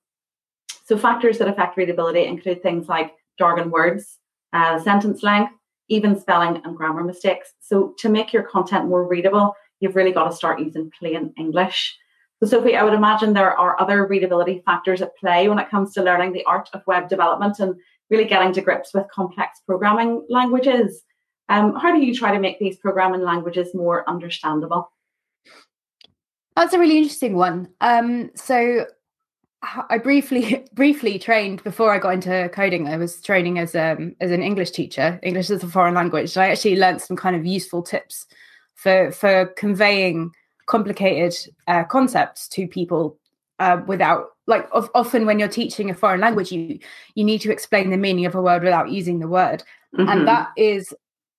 So, 0.85 0.97
factors 0.97 1.37
that 1.39 1.47
affect 1.47 1.77
readability 1.77 2.25
include 2.25 2.61
things 2.61 2.87
like 2.87 3.13
jargon 3.37 3.71
words, 3.71 4.19
uh, 4.53 4.79
sentence 4.79 5.23
length, 5.23 5.51
even 5.89 6.19
spelling 6.19 6.61
and 6.63 6.77
grammar 6.77 7.03
mistakes. 7.03 7.53
So, 7.59 7.93
to 7.99 8.09
make 8.09 8.31
your 8.31 8.43
content 8.43 8.87
more 8.87 9.07
readable, 9.07 9.55
you've 9.79 9.95
really 9.95 10.11
got 10.11 10.29
to 10.29 10.35
start 10.35 10.59
using 10.59 10.91
plain 10.97 11.33
English. 11.37 11.97
So, 12.39 12.47
Sophie, 12.47 12.75
I 12.75 12.83
would 12.83 12.93
imagine 12.93 13.33
there 13.33 13.57
are 13.57 13.79
other 13.81 14.05
readability 14.05 14.61
factors 14.65 15.01
at 15.01 15.17
play 15.17 15.49
when 15.49 15.59
it 15.59 15.69
comes 15.69 15.93
to 15.93 16.03
learning 16.03 16.33
the 16.33 16.43
art 16.45 16.69
of 16.73 16.81
web 16.85 17.09
development 17.09 17.59
and 17.59 17.75
really 18.09 18.25
getting 18.25 18.53
to 18.53 18.61
grips 18.61 18.93
with 18.93 19.09
complex 19.09 19.61
programming 19.65 20.25
languages. 20.29 21.01
Um, 21.49 21.75
how 21.75 21.93
do 21.93 22.03
you 22.03 22.15
try 22.15 22.33
to 22.33 22.39
make 22.39 22.59
these 22.59 22.77
programming 22.77 23.21
languages 23.21 23.73
more 23.73 24.07
understandable? 24.09 24.91
That's 26.55 26.73
a 26.73 26.79
really 26.79 26.97
interesting 26.97 27.35
one. 27.35 27.69
Um, 27.81 28.31
so 28.35 28.85
I 29.89 29.97
briefly 29.97 30.65
briefly 30.73 31.19
trained 31.19 31.63
before 31.63 31.93
I 31.93 31.99
got 31.99 32.13
into 32.13 32.49
coding. 32.53 32.87
I 32.87 32.97
was 32.97 33.21
training 33.21 33.59
as 33.59 33.75
um 33.75 34.15
as 34.21 34.31
an 34.31 34.41
English 34.41 34.71
teacher, 34.71 35.19
English 35.23 35.49
as 35.49 35.63
a 35.63 35.67
foreign 35.67 35.93
language. 35.93 36.29
So 36.29 36.41
I 36.41 36.49
actually 36.49 36.77
learned 36.77 37.01
some 37.01 37.17
kind 37.17 37.35
of 37.35 37.45
useful 37.45 37.83
tips 37.83 38.25
for 38.75 39.11
for 39.11 39.47
conveying 39.57 40.31
complicated 40.67 41.35
uh, 41.67 41.83
concepts 41.83 42.47
to 42.49 42.67
people 42.67 43.17
uh, 43.59 43.81
without 43.87 44.29
like 44.47 44.67
of, 44.71 44.89
often 44.95 45.25
when 45.25 45.39
you're 45.39 45.47
teaching 45.47 45.89
a 45.89 45.93
foreign 45.93 46.21
language 46.21 46.51
you 46.51 46.79
you 47.13 47.23
need 47.23 47.39
to 47.39 47.51
explain 47.51 47.89
the 47.89 47.97
meaning 47.97 48.25
of 48.25 48.35
a 48.35 48.41
word 48.41 48.63
without 48.63 48.89
using 48.91 49.19
the 49.19 49.27
word 49.27 49.63
mm-hmm. 49.95 50.09
and 50.09 50.27
that 50.27 50.49
is 50.57 50.93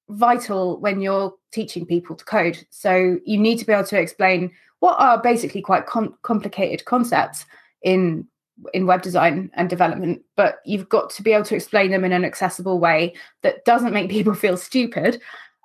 vital 0.08 0.78
when 0.80 1.00
you're 1.00 1.34
teaching 1.52 1.84
people 1.84 2.14
to 2.14 2.24
code 2.24 2.64
so 2.70 3.18
you 3.24 3.38
need 3.38 3.58
to 3.58 3.64
be 3.64 3.72
able 3.72 3.84
to 3.84 3.98
explain 3.98 4.50
what 4.80 4.96
are 5.00 5.20
basically 5.20 5.60
quite 5.60 5.86
com- 5.86 6.16
complicated 6.22 6.84
concepts 6.84 7.44
in 7.82 8.26
in 8.72 8.86
web 8.86 9.02
design 9.02 9.50
and 9.54 9.68
development 9.68 10.22
but 10.36 10.60
you've 10.64 10.88
got 10.88 11.10
to 11.10 11.22
be 11.22 11.32
able 11.32 11.44
to 11.44 11.54
explain 11.54 11.90
them 11.90 12.04
in 12.04 12.12
an 12.12 12.24
accessible 12.24 12.78
way 12.78 13.12
that 13.42 13.64
doesn't 13.64 13.92
make 13.92 14.10
people 14.18 14.34
feel 14.34 14.56
stupid 14.56 15.20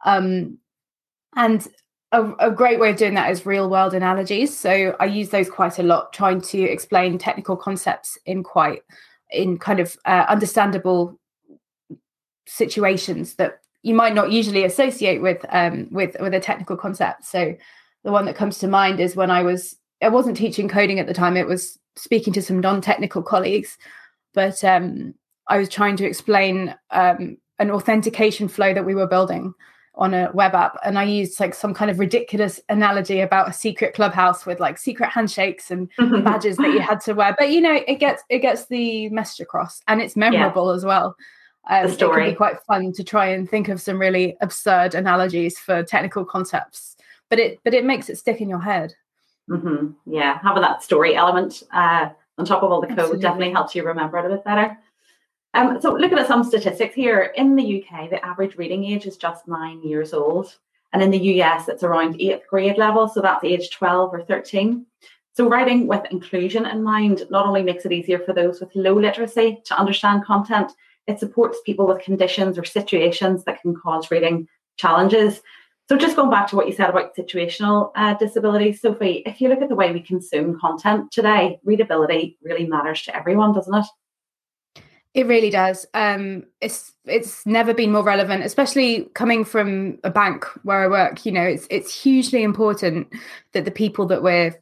um, 0.05 0.57
and 1.36 1.67
a, 2.12 2.33
a, 2.39 2.51
great 2.51 2.79
way 2.79 2.89
of 2.89 2.98
doing 2.98 3.13
that 3.13 3.31
is 3.31 3.45
real 3.45 3.69
world 3.69 3.93
analogies. 3.93 4.57
So 4.57 4.95
I 5.00 5.05
use 5.05 5.29
those 5.29 5.50
quite 5.50 5.79
a 5.79 5.83
lot, 5.83 6.12
trying 6.12 6.41
to 6.41 6.62
explain 6.62 7.17
technical 7.17 7.55
concepts 7.55 8.17
in 8.25 8.43
quite 8.43 8.81
in 9.29 9.57
kind 9.57 9.79
of 9.79 9.95
uh, 10.05 10.25
understandable 10.27 11.17
situations 12.45 13.36
that 13.36 13.61
you 13.83 13.93
might 13.93 14.13
not 14.13 14.31
usually 14.31 14.63
associate 14.63 15.21
with 15.21 15.45
um, 15.50 15.88
with 15.91 16.15
with 16.19 16.33
a 16.33 16.39
technical 16.39 16.77
concept. 16.77 17.25
So 17.25 17.55
the 18.03 18.11
one 18.11 18.25
that 18.25 18.35
comes 18.35 18.59
to 18.59 18.67
mind 18.67 19.00
is 19.00 19.15
when 19.15 19.31
I 19.31 19.43
was 19.43 19.75
I 20.01 20.09
wasn't 20.09 20.38
teaching 20.38 20.67
coding 20.67 21.00
at 21.00 21.07
the 21.07 21.13
time. 21.13 21.38
It 21.38 21.47
was 21.47 21.77
speaking 21.95 22.33
to 22.33 22.41
some 22.41 22.59
non 22.59 22.81
technical 22.81 23.21
colleagues, 23.21 23.77
but 24.33 24.63
um, 24.63 25.13
I 25.47 25.57
was 25.57 25.69
trying 25.69 25.97
to 25.97 26.05
explain 26.05 26.75
um, 26.91 27.38
an 27.59 27.71
authentication 27.71 28.47
flow 28.47 28.73
that 28.73 28.85
we 28.85 28.95
were 28.95 29.07
building 29.07 29.53
on 29.95 30.13
a 30.13 30.31
web 30.33 30.55
app 30.55 30.77
and 30.85 30.97
i 30.97 31.03
used 31.03 31.38
like 31.39 31.53
some 31.53 31.73
kind 31.73 31.91
of 31.91 32.00
ridiculous 32.00 32.61
analogy 32.69 33.19
about 33.19 33.50
a 33.50 33.53
secret 33.53 33.93
clubhouse 33.93 34.45
with 34.45 34.57
like 34.59 34.77
secret 34.77 35.09
handshakes 35.09 35.69
and 35.69 35.89
badges 36.23 36.55
that 36.55 36.71
you 36.71 36.79
had 36.79 37.01
to 37.01 37.13
wear 37.13 37.35
but 37.38 37.51
you 37.51 37.59
know 37.59 37.83
it 37.88 38.00
gets 38.00 38.23
it 38.29 38.39
gets 38.39 38.67
the 38.67 39.09
message 39.09 39.41
across 39.41 39.81
and 39.88 40.01
it's 40.01 40.15
memorable 40.15 40.69
yeah. 40.69 40.75
as 40.75 40.85
well 40.85 41.15
um, 41.70 41.86
it 41.86 41.98
can 41.98 42.30
be 42.30 42.36
quite 42.36 42.62
fun 42.63 42.91
to 42.94 43.03
try 43.03 43.27
and 43.27 43.50
think 43.50 43.70
of 43.70 43.82
some 43.82 44.00
really 44.00 44.36
absurd 44.41 44.96
analogies 44.96 45.58
for 45.58 45.84
technical 45.84 46.25
concepts 46.25 46.96
but 47.30 47.39
it 47.39 47.60
but 47.63 47.74
it 47.74 47.86
makes 47.86 48.10
it 48.10 48.18
stick 48.18 48.41
in 48.41 48.50
your 48.50 48.60
head 48.60 48.94
mm-hmm. 49.50 49.91
yeah 50.06 50.39
having 50.41 50.62
that 50.62 50.84
story 50.84 51.15
element 51.15 51.63
uh, 51.74 52.10
on 52.38 52.46
top 52.46 52.63
of 52.63 52.72
all 52.72 52.82
the 52.82 52.88
code 52.88 53.00
Absolutely. 53.00 53.22
definitely 53.22 53.51
helps 53.51 53.75
you 53.75 53.84
remember 53.84 54.18
it 54.18 54.25
a 54.25 54.30
bit 54.30 54.44
better 54.44 54.77
um, 55.53 55.82
so 55.82 55.94
looking 55.94 56.18
at 56.18 56.27
some 56.27 56.44
statistics 56.44 56.96
here, 56.96 57.34
in 57.36 57.56
the 57.56 57.84
UK, 57.84 58.10
the 58.10 58.25
average 58.25 58.56
reading 58.56 58.86
age 58.86 59.06
is 59.06 59.18
just 59.18 59.48
nine 59.48 59.82
years 59.84 60.13
old. 60.13 60.56
And 60.94 61.01
in 61.01 61.12
the 61.12 61.41
US, 61.41 61.68
it's 61.68 61.84
around 61.84 62.22
eighth 62.22 62.48
grade 62.48 62.77
level. 62.77 63.08
So 63.08 63.22
that's 63.22 63.44
age 63.44 63.70
12 63.72 64.13
or 64.13 64.24
13. 64.24 64.86
So 65.34 65.48
writing 65.48 65.88
with 65.88 66.06
inclusion 66.12 66.65
in 66.65 66.84
mind 66.84 67.24
not 67.30 67.46
only 67.46 67.63
makes 67.63 67.86
it 67.86 67.91
easier 67.91 68.20
for 68.20 68.34
those 68.34 68.60
with 68.60 68.75
low 68.75 68.94
literacy 68.94 69.62
to 69.65 69.77
understand 69.77 70.25
content, 70.25 70.74
it 71.08 71.20
supports 71.20 71.60
people 71.65 71.88
with 71.88 72.03
conditions 72.03 72.58
or 72.58 72.63
situations 72.63 73.43
that 73.46 73.62
can 73.62 73.75
cause 73.75 74.12
reading 74.12 74.48
challenges. 74.77 75.41
So 75.89 75.98
just 75.98 76.15
going 76.15 76.29
back 76.29 76.48
to 76.48 76.55
what 76.55 76.67
you 76.67 76.74
said 76.74 76.89
about 76.89 77.15
situational 77.15 77.91
uh, 77.96 78.13
disability, 78.13 78.72
Sophie, 78.72 79.24
if 79.25 79.41
you 79.41 79.50
look 79.50 79.62
at 79.62 79.70
the 79.70 79.75
way 79.75 79.91
we 79.91 80.00
consume 80.00 80.58
content 80.60 81.12
today, 81.12 81.60
readability 81.65 82.38
really 82.41 82.65
matters 82.65 83.01
to 83.03 83.15
everyone, 83.15 83.53
doesn't 83.53 83.75
it? 83.75 83.86
It 85.13 85.27
really 85.27 85.50
does. 85.50 85.86
Um, 85.93 86.46
it's 86.62 86.93
it's 87.03 87.46
never 87.46 87.74
been 87.74 87.91
more 87.91 88.03
relevant, 88.03 88.46
especially 88.46 89.10
coming 89.13 89.43
from 89.43 90.00
a 90.05 90.10
bank 90.10 90.46
where 90.63 90.86
I 90.86 90.88
work. 90.88 91.25
You 91.25 91.34
know, 91.34 91.43
it's 91.43 91.67
it's 91.70 91.93
hugely 91.93 92.43
important 92.43 93.13
that 93.51 93.65
the 93.65 93.72
people 93.72 94.05
that 94.05 94.24
we're 94.24 94.55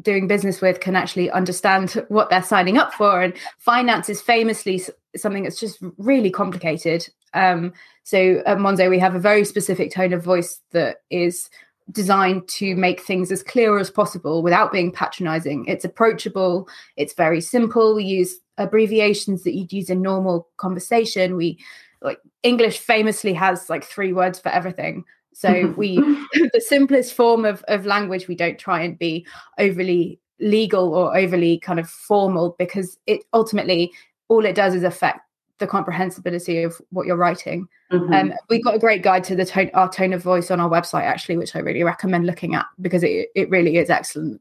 doing 0.00 0.26
business 0.26 0.60
with 0.60 0.80
can 0.80 0.96
actually 0.96 1.30
understand 1.30 2.04
what 2.08 2.30
they're 2.30 2.42
signing 2.42 2.78
up 2.78 2.94
for. 2.94 3.20
And 3.20 3.34
finance 3.58 4.08
is 4.08 4.22
famously 4.22 4.82
something 5.16 5.42
that's 5.42 5.60
just 5.60 5.78
really 5.98 6.30
complicated. 6.30 7.06
Um, 7.34 7.72
so 8.04 8.42
at 8.46 8.58
Monzo, 8.58 8.88
we 8.88 8.98
have 8.98 9.14
a 9.14 9.20
very 9.20 9.44
specific 9.44 9.92
tone 9.92 10.12
of 10.12 10.24
voice 10.24 10.60
that 10.72 10.98
is 11.10 11.50
designed 11.90 12.48
to 12.48 12.74
make 12.76 13.00
things 13.00 13.30
as 13.30 13.42
clear 13.42 13.78
as 13.78 13.90
possible 13.90 14.42
without 14.42 14.72
being 14.72 14.92
patronizing. 14.92 15.64
It's 15.66 15.84
approachable, 15.84 16.68
it's 16.96 17.14
very 17.14 17.40
simple. 17.40 17.94
We 17.94 18.04
use 18.04 18.38
abbreviations 18.58 19.42
that 19.44 19.54
you'd 19.54 19.72
use 19.72 19.90
in 19.90 20.00
normal 20.02 20.48
conversation. 20.56 21.36
We 21.36 21.58
like 22.00 22.18
English 22.42 22.78
famously 22.78 23.32
has 23.34 23.68
like 23.68 23.84
three 23.84 24.12
words 24.12 24.38
for 24.38 24.48
everything. 24.48 25.04
So 25.32 25.74
we 25.76 25.96
the 25.96 26.62
simplest 26.66 27.14
form 27.14 27.44
of, 27.44 27.64
of 27.68 27.86
language, 27.86 28.28
we 28.28 28.34
don't 28.34 28.58
try 28.58 28.82
and 28.82 28.98
be 28.98 29.26
overly 29.58 30.18
legal 30.40 30.94
or 30.94 31.16
overly 31.16 31.58
kind 31.58 31.78
of 31.78 31.88
formal 31.88 32.56
because 32.58 32.98
it 33.06 33.22
ultimately 33.32 33.92
all 34.28 34.44
it 34.44 34.54
does 34.54 34.74
is 34.74 34.82
affect 34.82 35.20
the 35.58 35.66
comprehensibility 35.66 36.62
of 36.62 36.80
what 36.90 37.06
you're 37.06 37.16
writing. 37.16 37.68
Mm-hmm. 37.92 38.12
Um, 38.12 38.32
we've 38.50 38.64
got 38.64 38.74
a 38.74 38.78
great 38.78 39.02
guide 39.02 39.22
to 39.24 39.36
the 39.36 39.44
tone, 39.44 39.70
our 39.74 39.88
tone 39.88 40.12
of 40.12 40.22
voice 40.22 40.50
on 40.50 40.58
our 40.58 40.68
website 40.68 41.04
actually, 41.04 41.36
which 41.36 41.54
I 41.54 41.60
really 41.60 41.84
recommend 41.84 42.26
looking 42.26 42.54
at 42.54 42.66
because 42.80 43.02
it 43.02 43.28
it 43.34 43.48
really 43.48 43.76
is 43.76 43.90
excellent. 43.90 44.40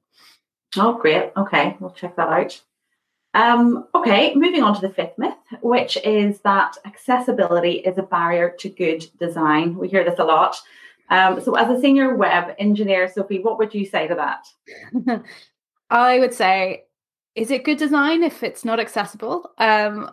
Oh, 0.78 0.94
great! 0.94 1.32
Okay, 1.38 1.76
we'll 1.80 1.92
check 1.92 2.16
that 2.16 2.30
out. 2.30 2.62
Um, 3.34 3.88
okay, 3.96 4.36
moving 4.36 4.62
on 4.62 4.76
to 4.76 4.82
the 4.82 4.94
fifth 4.94 5.18
myth, 5.18 5.34
which 5.62 5.98
is 6.04 6.40
that 6.42 6.76
accessibility 6.86 7.74
is 7.80 7.98
a 7.98 8.04
barrier 8.04 8.54
to 8.60 8.70
good 8.70 9.06
design. 9.20 9.78
We 9.78 9.88
hear 9.88 10.04
this 10.04 10.20
a 10.20 10.24
lot. 10.24 10.58
Um, 11.10 11.42
so, 11.42 11.56
as 11.56 11.70
a 11.70 11.80
senior 11.80 12.16
web 12.16 12.56
engineer, 12.60 13.10
Sophie, 13.10 13.40
what 13.40 13.58
would 13.58 13.74
you 13.74 13.86
say 13.86 14.08
to 14.08 14.16
that? 14.16 15.24
I 15.90 16.20
would 16.20 16.34
say, 16.34 16.84
is 17.36 17.52
it 17.52 17.64
good 17.64 17.78
design 17.78 18.24
if 18.24 18.44
it's 18.44 18.66
not 18.66 18.80
accessible? 18.80 19.50
Um, 19.58 20.12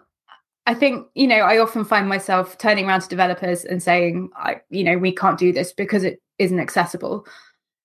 I 0.67 0.75
think, 0.75 1.07
you 1.15 1.27
know, 1.27 1.37
I 1.37 1.59
often 1.59 1.85
find 1.85 2.09
myself 2.09 2.59
turning 2.59 2.87
around 2.87 3.01
to 3.01 3.09
developers 3.09 3.65
and 3.65 3.83
saying, 3.83 4.31
I, 4.37 4.61
you 4.71 4.85
know, 4.85 4.99
we 4.99 5.13
can't 5.13 5.39
do 5.39 5.53
this 5.53 5.73
because 5.73 6.05
it 6.05 6.21
isn't 6.39 6.61
accessible. 6.61 7.27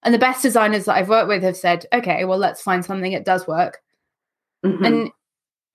And 0.03 0.13
the 0.13 0.19
best 0.19 0.41
designers 0.41 0.85
that 0.85 0.95
I've 0.95 1.07
worked 1.07 1.29
with 1.29 1.43
have 1.43 1.55
said, 1.55 1.85
okay, 1.93 2.25
well, 2.25 2.37
let's 2.37 2.61
find 2.61 2.83
something 2.83 3.13
that 3.13 3.25
does 3.25 3.47
work. 3.47 3.79
Mm-hmm. 4.65 4.83
And 4.83 5.11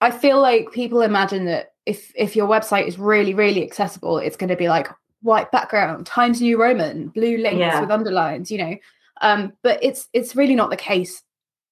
I 0.01 0.11
feel 0.11 0.41
like 0.41 0.71
people 0.73 1.03
imagine 1.03 1.47
that 1.47 1.73
if 1.87 2.13
if 2.15 2.37
your 2.37 2.49
website 2.49 2.87
is 2.87 2.99
really 2.99 3.35
really 3.35 3.63
accessible, 3.63 4.19
it's 4.19 4.37
going 4.37 4.51
to 4.51 4.57
be 4.57 4.69
like 4.69 4.89
white 5.23 5.51
background, 5.51 6.07
Times 6.07 6.41
New 6.41 6.61
Roman, 6.61 7.09
blue 7.09 7.39
links 7.39 7.59
yeah. 7.59 7.81
with 7.81 7.91
underlines, 7.91 8.51
you 8.51 8.59
know. 8.59 8.77
Um, 9.21 9.53
but 9.63 9.83
it's 9.83 10.09
it's 10.13 10.37
really 10.37 10.55
not 10.55 10.71
the 10.71 10.77
case. 10.77 11.23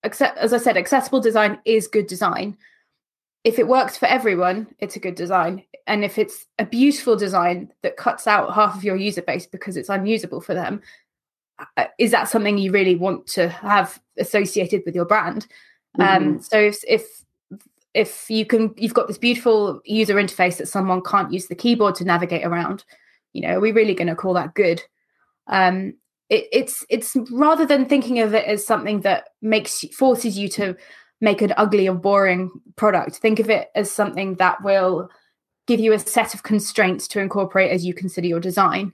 Except 0.02 0.38
as 0.38 0.52
I 0.52 0.58
said, 0.58 0.76
accessible 0.76 1.20
design 1.20 1.58
is 1.64 1.88
good 1.88 2.06
design. 2.06 2.56
If 3.44 3.58
it 3.58 3.68
works 3.68 3.96
for 3.96 4.06
everyone, 4.06 4.68
it's 4.78 4.96
a 4.96 5.00
good 5.00 5.14
design. 5.14 5.62
And 5.86 6.04
if 6.04 6.18
it's 6.18 6.46
a 6.58 6.66
beautiful 6.66 7.16
design 7.16 7.72
that 7.82 7.96
cuts 7.96 8.26
out 8.26 8.54
half 8.54 8.76
of 8.76 8.84
your 8.84 8.96
user 8.96 9.22
base 9.22 9.46
because 9.46 9.76
it's 9.76 9.88
unusable 9.88 10.40
for 10.40 10.52
them, 10.54 10.82
uh, 11.76 11.86
is 11.98 12.10
that 12.10 12.28
something 12.28 12.58
you 12.58 12.72
really 12.72 12.96
want 12.96 13.26
to 13.28 13.48
have 13.48 14.00
associated 14.18 14.82
with 14.84 14.94
your 14.94 15.04
brand? 15.04 15.46
Um, 15.98 16.06
mm-hmm. 16.06 16.26
Um, 16.28 16.42
so 16.42 16.58
if, 16.58 16.78
if 16.88 17.24
if 17.96 18.28
you 18.28 18.44
can 18.44 18.74
you've 18.76 18.94
got 18.94 19.08
this 19.08 19.18
beautiful 19.18 19.80
user 19.84 20.16
interface 20.16 20.58
that 20.58 20.68
someone 20.68 21.02
can't 21.02 21.32
use 21.32 21.46
the 21.46 21.54
keyboard 21.54 21.94
to 21.94 22.04
navigate 22.04 22.44
around 22.44 22.84
you 23.32 23.40
know 23.40 23.56
are 23.56 23.60
we 23.60 23.72
really 23.72 23.94
going 23.94 24.08
to 24.08 24.14
call 24.14 24.34
that 24.34 24.54
good? 24.54 24.82
Um 25.48 25.94
it, 26.28 26.46
it's 26.52 26.84
it's 26.90 27.16
rather 27.30 27.64
than 27.64 27.86
thinking 27.86 28.20
of 28.20 28.34
it 28.34 28.44
as 28.44 28.66
something 28.66 29.00
that 29.00 29.28
makes 29.40 29.84
forces 29.96 30.38
you 30.38 30.48
to 30.50 30.76
make 31.20 31.40
an 31.40 31.54
ugly 31.56 31.88
or 31.88 31.94
boring 31.94 32.50
product 32.76 33.16
think 33.16 33.40
of 33.40 33.48
it 33.48 33.70
as 33.74 33.90
something 33.90 34.34
that 34.34 34.62
will 34.62 35.08
give 35.66 35.80
you 35.80 35.92
a 35.92 35.98
set 35.98 36.34
of 36.34 36.42
constraints 36.42 37.08
to 37.08 37.20
incorporate 37.20 37.70
as 37.70 37.84
you 37.84 37.94
consider 37.94 38.26
your 38.26 38.40
design. 38.40 38.92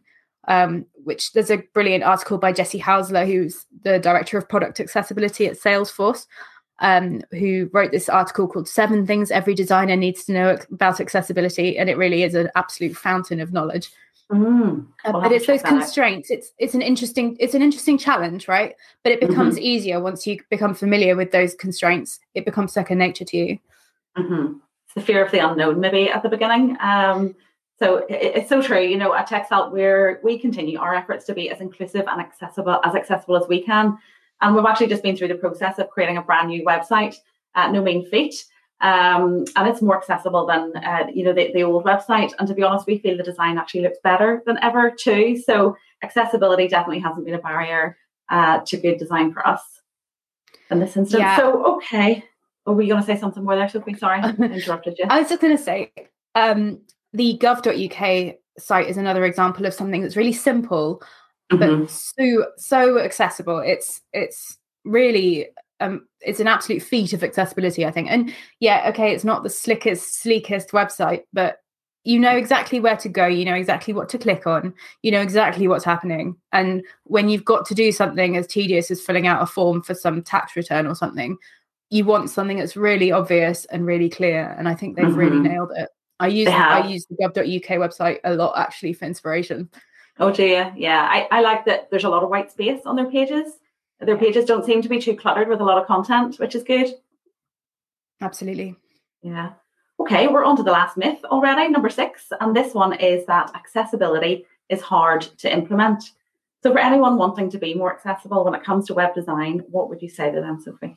Um, 0.49 0.87
which 1.05 1.33
there's 1.33 1.53
a 1.53 1.63
brilliant 1.73 2.03
article 2.03 2.37
by 2.37 2.53
Jesse 2.53 2.81
Hausler, 2.81 3.25
who's 3.25 3.65
the 3.85 4.01
director 4.01 4.37
of 4.37 4.49
product 4.49 4.81
accessibility 4.81 5.47
at 5.47 5.57
Salesforce, 5.57 6.27
um, 6.83 7.23
who 7.31 7.71
wrote 7.73 7.93
this 7.93 8.09
article 8.09 8.47
called 8.47 8.69
Seven 8.69 9.07
Things 9.07 9.31
Every 9.31 9.55
Designer 9.55 9.97
Needs 9.97 10.25
to 10.25 10.33
Know 10.33 10.59
About 10.71 11.01
Accessibility. 11.01 11.79
And 11.79 11.89
it 11.89 11.97
really 11.97 12.25
is 12.25 12.35
an 12.35 12.51
absolute 12.55 12.97
fountain 12.97 13.41
of 13.41 13.53
knowledge. 13.53 13.89
Mm, 14.31 14.87
uh, 15.05 15.13
but 15.13 15.31
it's 15.33 15.47
those 15.47 15.63
constraints. 15.63 16.31
Out. 16.31 16.39
It's 16.39 16.53
it's 16.59 16.75
an 16.75 16.81
interesting 16.81 17.37
it's 17.39 17.55
an 17.55 17.61
interesting 17.61 17.99
challenge, 17.99 18.49
right? 18.49 18.75
But 19.03 19.13
it 19.13 19.21
becomes 19.21 19.57
mm-hmm. 19.57 19.65
easier 19.65 20.01
once 20.01 20.27
you 20.27 20.39
become 20.49 20.75
familiar 20.75 21.17
with 21.17 21.33
those 21.33 21.55
constraints. 21.55 22.19
It 22.35 22.47
becomes 22.47 22.73
second 22.73 22.99
nature 22.99 23.27
to 23.27 23.37
you. 23.37 23.59
Mm-hmm. 24.17 24.59
It's 24.87 24.95
the 24.95 25.03
fear 25.03 25.25
of 25.25 25.33
the 25.33 25.47
unknown, 25.47 25.81
maybe 25.81 26.09
at 26.09 26.23
the 26.23 26.31
beginning. 26.31 26.79
Um, 26.81 27.35
so 27.79 27.99
it, 28.09 28.37
it's 28.37 28.49
so 28.49 28.63
true. 28.63 28.81
You 28.81 28.97
know, 28.97 29.13
at 29.13 29.29
Texthelp, 29.29 29.71
where 29.71 30.19
we 30.25 30.39
continue 30.39 30.79
our 30.79 30.95
efforts 30.95 31.27
to 31.27 31.35
be 31.35 31.51
as 31.51 31.61
inclusive 31.61 32.07
and 32.09 32.21
accessible 32.21 32.81
as 32.85 32.95
accessible 32.95 33.37
as 33.37 33.47
we 33.49 33.63
can. 33.63 33.99
And 34.43 34.55
we've 34.55 34.65
actually 34.65 34.89
just 34.89 35.03
been 35.03 35.17
through 35.17 35.29
the 35.29 35.37
process 35.37 35.79
of 35.79 35.89
creating 35.89 36.19
a 36.19 36.23
brand 36.23 36.49
new 36.49 36.65
website, 36.65 37.17
uh, 37.55 37.71
No 37.71 37.81
Mean 37.81 38.05
Feat. 38.11 38.45
Um, 38.83 39.45
and 39.55 39.69
it's 39.69 39.81
more 39.81 39.97
accessible 39.97 40.45
than 40.45 40.77
uh, 40.77 41.07
you 41.15 41.23
know 41.23 41.33
the, 41.33 41.53
the 41.55 41.63
old 41.63 41.85
website. 41.85 42.33
And 42.39 42.49
to 42.49 42.55
be 42.55 42.65
honest, 42.65 42.87
we 42.87 42.99
feel 42.99 43.17
the 43.17 43.23
design 43.23 43.57
actually 43.57 43.83
looks 43.83 43.99
better 44.03 44.43
than 44.45 44.59
ever 44.61 44.91
too. 44.91 45.41
So 45.41 45.77
accessibility 46.03 46.67
definitely 46.67 46.99
hasn't 46.99 47.25
been 47.25 47.35
a 47.37 47.39
barrier 47.39 47.97
uh, 48.29 48.59
to 48.67 48.77
good 48.77 48.99
design 48.99 49.33
for 49.33 49.47
us 49.47 49.63
in 50.69 50.81
this 50.81 50.97
instance. 50.97 51.21
Yeah. 51.21 51.37
So 51.37 51.77
okay, 51.77 52.25
oh, 52.67 52.73
were 52.73 52.83
you 52.83 52.89
going 52.89 53.03
to 53.03 53.07
say 53.07 53.17
something 53.17 53.45
more 53.45 53.55
there, 53.55 53.69
Sophie? 53.69 53.95
Sorry, 53.95 54.19
I 54.21 54.31
interrupted 54.43 54.99
you. 54.99 55.05
I 55.09 55.21
was 55.21 55.29
just 55.29 55.41
going 55.41 55.57
to 55.57 55.63
say 55.63 55.93
um, 56.35 56.81
the 57.13 57.39
gov.uk 57.41 58.35
site 58.59 58.89
is 58.89 58.97
another 58.97 59.25
example 59.25 59.65
of 59.65 59.75
something 59.75 60.03
that's 60.03 60.17
really 60.17 60.33
simple 60.33 61.01
mm-hmm. 61.51 61.83
but 61.83 61.91
so 61.91 62.47
so 62.57 62.99
accessible. 62.99 63.59
It's 63.59 64.01
it's 64.13 64.59
really 64.85 65.49
um, 65.83 66.07
it's 66.21 66.41
an 66.41 66.47
absolute 66.47 66.83
feat 66.83 67.13
of 67.13 67.25
accessibility, 67.25 67.85
I 67.85 67.91
think. 67.91 68.09
And 68.11 68.33
yeah, 68.61 68.89
okay, 68.91 69.13
it's 69.13 69.25
not 69.25 69.43
the 69.43 69.51
slickest, 69.51 70.23
sleekest 70.23 70.71
website, 70.71 71.23
but 71.33 71.57
you 72.05 72.19
know 72.19 72.37
exactly 72.37 72.81
where 72.81 72.97
to 72.97 73.09
go, 73.09 73.27
you 73.27 73.45
know 73.45 73.55
exactly 73.55 73.93
what 73.93 74.09
to 74.11 74.19
click 74.19 74.47
on, 74.47 74.75
you 75.03 75.11
know 75.11 75.21
exactly 75.21 75.69
what's 75.69 75.85
happening. 75.85 76.37
And 76.53 76.83
when 77.05 77.29
you've 77.29 77.45
got 77.45 77.67
to 77.67 77.75
do 77.75 77.93
something 77.93 78.37
as 78.37 78.47
tedious 78.47 78.91
as 78.91 79.01
filling 79.01 79.27
out 79.27 79.43
a 79.43 79.47
form 79.47 79.83
for 79.83 79.95
some 79.95 80.23
tax 80.23 80.57
return 80.57 80.87
or 80.87 80.95
something, 80.95 81.37
you 81.91 82.05
want 82.05 82.31
something 82.31 82.59
that's 82.59 82.77
really 82.77 83.13
obvious 83.13 83.65
and 83.67 83.87
really 83.87 84.09
clear. 84.09 84.55
And 84.59 84.69
I 84.69 84.75
think 84.75 84.97
they've 84.97 85.07
mm-hmm. 85.07 85.17
really 85.17 85.41
nailed 85.41 85.73
it. 85.77 85.89
I 86.19 86.29
use 86.29 86.49
I 86.49 86.87
use 86.87 87.07
the 87.07 87.17
gov.uk 87.17 87.79
website 87.79 88.19
a 88.25 88.35
lot 88.35 88.55
actually 88.57 88.93
for 88.93 89.05
inspiration. 89.05 89.69
Oh 90.19 90.31
dear, 90.31 90.73
yeah. 90.77 91.09
I, 91.11 91.29
I 91.31 91.41
like 91.41 91.65
that 91.65 91.91
there's 91.91 92.05
a 92.05 92.09
lot 92.09 92.23
of 92.23 92.31
white 92.31 92.51
space 92.51 92.83
on 92.85 92.97
their 92.97 93.11
pages. 93.11 93.55
Their 94.01 94.19
pages 94.19 94.45
don't 94.45 94.65
seem 94.65 94.83
to 94.83 94.89
be 94.89 95.01
too 95.01 95.17
cluttered 95.17 95.49
with 95.49 95.61
a 95.61 95.65
lot 95.65 95.79
of 95.79 95.87
content, 95.87 96.39
which 96.39 96.55
is 96.55 96.65
good. 96.65 96.89
Absolutely. 98.21 98.77
Yeah. 99.23 99.53
Okay, 100.01 100.27
we're 100.27 100.45
on 100.45 100.57
to 100.57 100.63
the 100.63 100.73
last 100.73 100.97
myth 100.97 101.21
already, 101.25 101.69
number 101.69 101.89
six. 101.89 102.27
And 102.41 102.57
this 102.57 102.75
one 102.75 102.95
is 102.95 103.25
that 103.27 103.55
accessibility 103.55 104.47
is 104.69 104.81
hard 104.81 105.23
to 105.39 105.53
implement. 105.53 106.03
So, 106.63 106.73
for 106.73 106.79
anyone 106.79 107.17
wanting 107.17 107.51
to 107.51 107.59
be 107.59 107.75
more 107.75 107.93
accessible 107.93 108.45
when 108.45 108.55
it 108.55 108.65
comes 108.65 108.87
to 108.87 108.95
web 108.95 109.15
design, 109.15 109.63
what 109.69 109.89
would 109.89 110.03
you 110.03 110.09
say 110.09 110.31
to 110.33 110.41
them, 110.41 110.61
Sophie? 110.61 110.97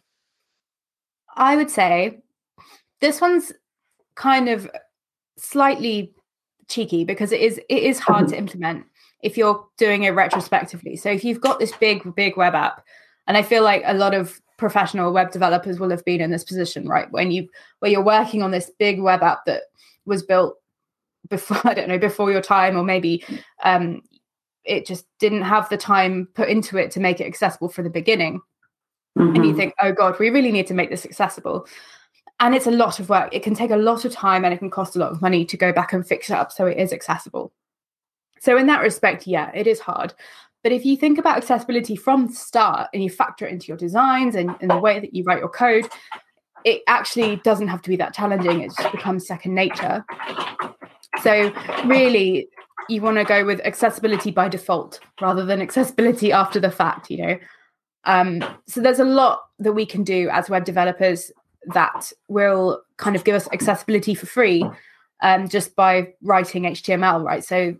I 1.35 1.55
would 1.55 1.69
say 1.69 2.21
this 3.01 3.21
one's 3.21 3.51
kind 4.15 4.49
of 4.49 4.69
slightly 5.37 6.13
cheeky 6.67 7.03
because 7.03 7.31
it 7.31 7.41
is 7.41 7.59
it 7.69 7.83
is 7.83 7.99
hard 7.99 8.27
to 8.29 8.37
implement 8.43 8.85
if 9.25 9.37
you're 9.37 9.65
doing 9.77 10.03
it 10.03 10.11
retrospectively. 10.11 10.95
So 10.95 11.09
if 11.09 11.23
you've 11.23 11.41
got 11.41 11.59
this 11.59 11.71
big 11.73 12.15
big 12.15 12.37
web 12.37 12.55
app, 12.55 12.85
and 13.27 13.35
I 13.35 13.41
feel 13.41 13.63
like 13.63 13.83
a 13.85 13.93
lot 13.93 14.13
of 14.13 14.39
professional 14.57 15.11
web 15.11 15.31
developers 15.31 15.79
will 15.79 15.89
have 15.89 16.05
been 16.05 16.21
in 16.21 16.31
this 16.31 16.43
position, 16.43 16.87
right? 16.87 17.11
When 17.11 17.31
you 17.31 17.49
where 17.79 17.91
you're 17.91 18.03
working 18.03 18.43
on 18.43 18.51
this 18.51 18.71
big 18.77 19.01
web 19.01 19.23
app 19.23 19.45
that 19.45 19.63
was 20.05 20.23
built 20.23 20.57
before 21.27 21.59
I 21.63 21.73
don't 21.73 21.89
know 21.89 21.99
before 21.99 22.31
your 22.31 22.41
time, 22.41 22.77
or 22.77 22.83
maybe 22.83 23.25
um, 23.63 24.01
it 24.63 24.85
just 24.85 25.05
didn't 25.19 25.41
have 25.41 25.67
the 25.69 25.77
time 25.77 26.27
put 26.33 26.49
into 26.49 26.77
it 26.77 26.91
to 26.91 26.99
make 26.99 27.19
it 27.19 27.27
accessible 27.27 27.69
from 27.69 27.83
the 27.83 27.89
beginning. 27.89 28.41
Mm-hmm. 29.17 29.35
And 29.35 29.37
you 29.37 29.51
mm-hmm. 29.51 29.57
think, 29.57 29.73
oh 29.81 29.91
God, 29.91 30.19
we 30.19 30.29
really 30.29 30.51
need 30.51 30.67
to 30.67 30.73
make 30.73 30.89
this 30.89 31.05
accessible 31.05 31.67
and 32.39 32.53
it's 32.53 32.67
a 32.67 32.71
lot 32.71 32.99
of 32.99 33.09
work. 33.09 33.29
It 33.31 33.43
can 33.43 33.55
take 33.55 33.71
a 33.71 33.77
lot 33.77 34.03
of 34.03 34.11
time 34.11 34.43
and 34.43 34.53
it 34.53 34.57
can 34.57 34.69
cost 34.69 34.95
a 34.95 34.99
lot 34.99 35.11
of 35.11 35.21
money 35.21 35.45
to 35.45 35.57
go 35.57 35.71
back 35.71 35.93
and 35.93 36.05
fix 36.05 36.29
it 36.29 36.33
up 36.33 36.51
so 36.51 36.65
it 36.65 36.77
is 36.77 36.91
accessible. 36.91 37.53
So, 38.45 38.57
in 38.57 38.67
that 38.67 38.81
respect, 38.81 39.25
yeah, 39.25 39.49
it 39.55 39.65
is 39.65 39.79
hard. 39.79 40.13
But 40.61 40.71
if 40.71 40.85
you 40.85 40.95
think 40.97 41.17
about 41.17 41.37
accessibility 41.37 41.95
from 41.95 42.27
the 42.27 42.33
start 42.33 42.89
and 42.93 43.03
you 43.03 43.09
factor 43.09 43.47
it 43.47 43.51
into 43.51 43.67
your 43.67 43.77
designs 43.77 44.35
and, 44.35 44.55
and 44.61 44.69
the 44.69 44.77
way 44.77 44.99
that 44.99 45.15
you 45.15 45.23
write 45.23 45.39
your 45.39 45.49
code, 45.49 45.87
it 46.63 46.83
actually 46.85 47.37
doesn't 47.37 47.67
have 47.67 47.81
to 47.81 47.89
be 47.89 47.95
that 47.95 48.13
challenging. 48.13 48.61
It 48.61 48.71
just 48.77 48.91
becomes 48.91 49.25
second 49.25 49.55
nature. 49.55 50.05
So, 51.23 51.51
really, 51.85 52.47
you 52.87 53.01
want 53.01 53.17
to 53.17 53.23
go 53.23 53.45
with 53.45 53.61
accessibility 53.61 54.29
by 54.29 54.47
default 54.47 54.99
rather 55.19 55.43
than 55.43 55.59
accessibility 55.59 56.31
after 56.31 56.59
the 56.59 56.69
fact, 56.69 57.09
you 57.09 57.25
know. 57.25 57.39
Um, 58.03 58.45
so 58.67 58.79
there's 58.79 58.99
a 58.99 59.05
lot 59.05 59.41
that 59.57 59.73
we 59.73 59.87
can 59.87 60.03
do 60.03 60.29
as 60.29 60.51
web 60.51 60.65
developers 60.65 61.31
that 61.73 62.13
will 62.27 62.83
kind 62.97 63.15
of 63.15 63.23
give 63.23 63.33
us 63.33 63.47
accessibility 63.51 64.13
for 64.13 64.27
free 64.27 64.63
um, 65.23 65.49
just 65.49 65.75
by 65.75 66.13
writing 66.21 66.63
HTML, 66.63 67.23
right? 67.23 67.43
So 67.43 67.75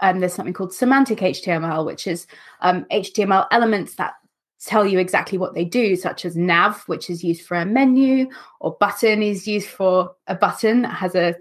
um, 0.00 0.20
there's 0.20 0.34
something 0.34 0.54
called 0.54 0.72
semantic 0.72 1.18
HTML, 1.18 1.84
which 1.84 2.06
is 2.06 2.26
um, 2.60 2.84
HTML 2.90 3.46
elements 3.50 3.94
that 3.96 4.14
tell 4.64 4.84
you 4.84 4.98
exactly 4.98 5.38
what 5.38 5.54
they 5.54 5.64
do, 5.64 5.94
such 5.94 6.24
as 6.24 6.36
nav, 6.36 6.82
which 6.86 7.08
is 7.10 7.22
used 7.22 7.42
for 7.42 7.56
a 7.56 7.64
menu, 7.64 8.28
or 8.60 8.76
button 8.80 9.22
is 9.22 9.46
used 9.46 9.68
for 9.68 10.14
a 10.26 10.34
button 10.34 10.82
that 10.82 10.94
has 10.94 11.14
a 11.14 11.34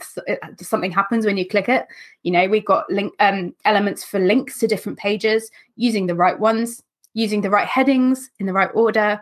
something 0.62 0.91
happens 0.91 1.26
when 1.26 1.38
you 1.38 1.48
click 1.48 1.67
it. 1.67 1.88
You 2.24 2.32
know, 2.32 2.48
we've 2.48 2.65
got 2.65 2.89
link 2.89 3.13
um, 3.20 3.56
elements 3.65 4.04
for 4.04 4.20
links 4.20 4.60
to 4.60 4.67
different 4.67 5.00
pages, 5.00 5.50
using 5.76 6.06
the 6.06 6.15
right 6.15 6.39
ones, 6.39 6.84
using 7.13 7.41
the 7.41 7.50
right 7.50 7.67
headings 7.67 8.30
in 8.39 8.46
the 8.46 8.54
right 8.54 8.70
order, 8.74 9.20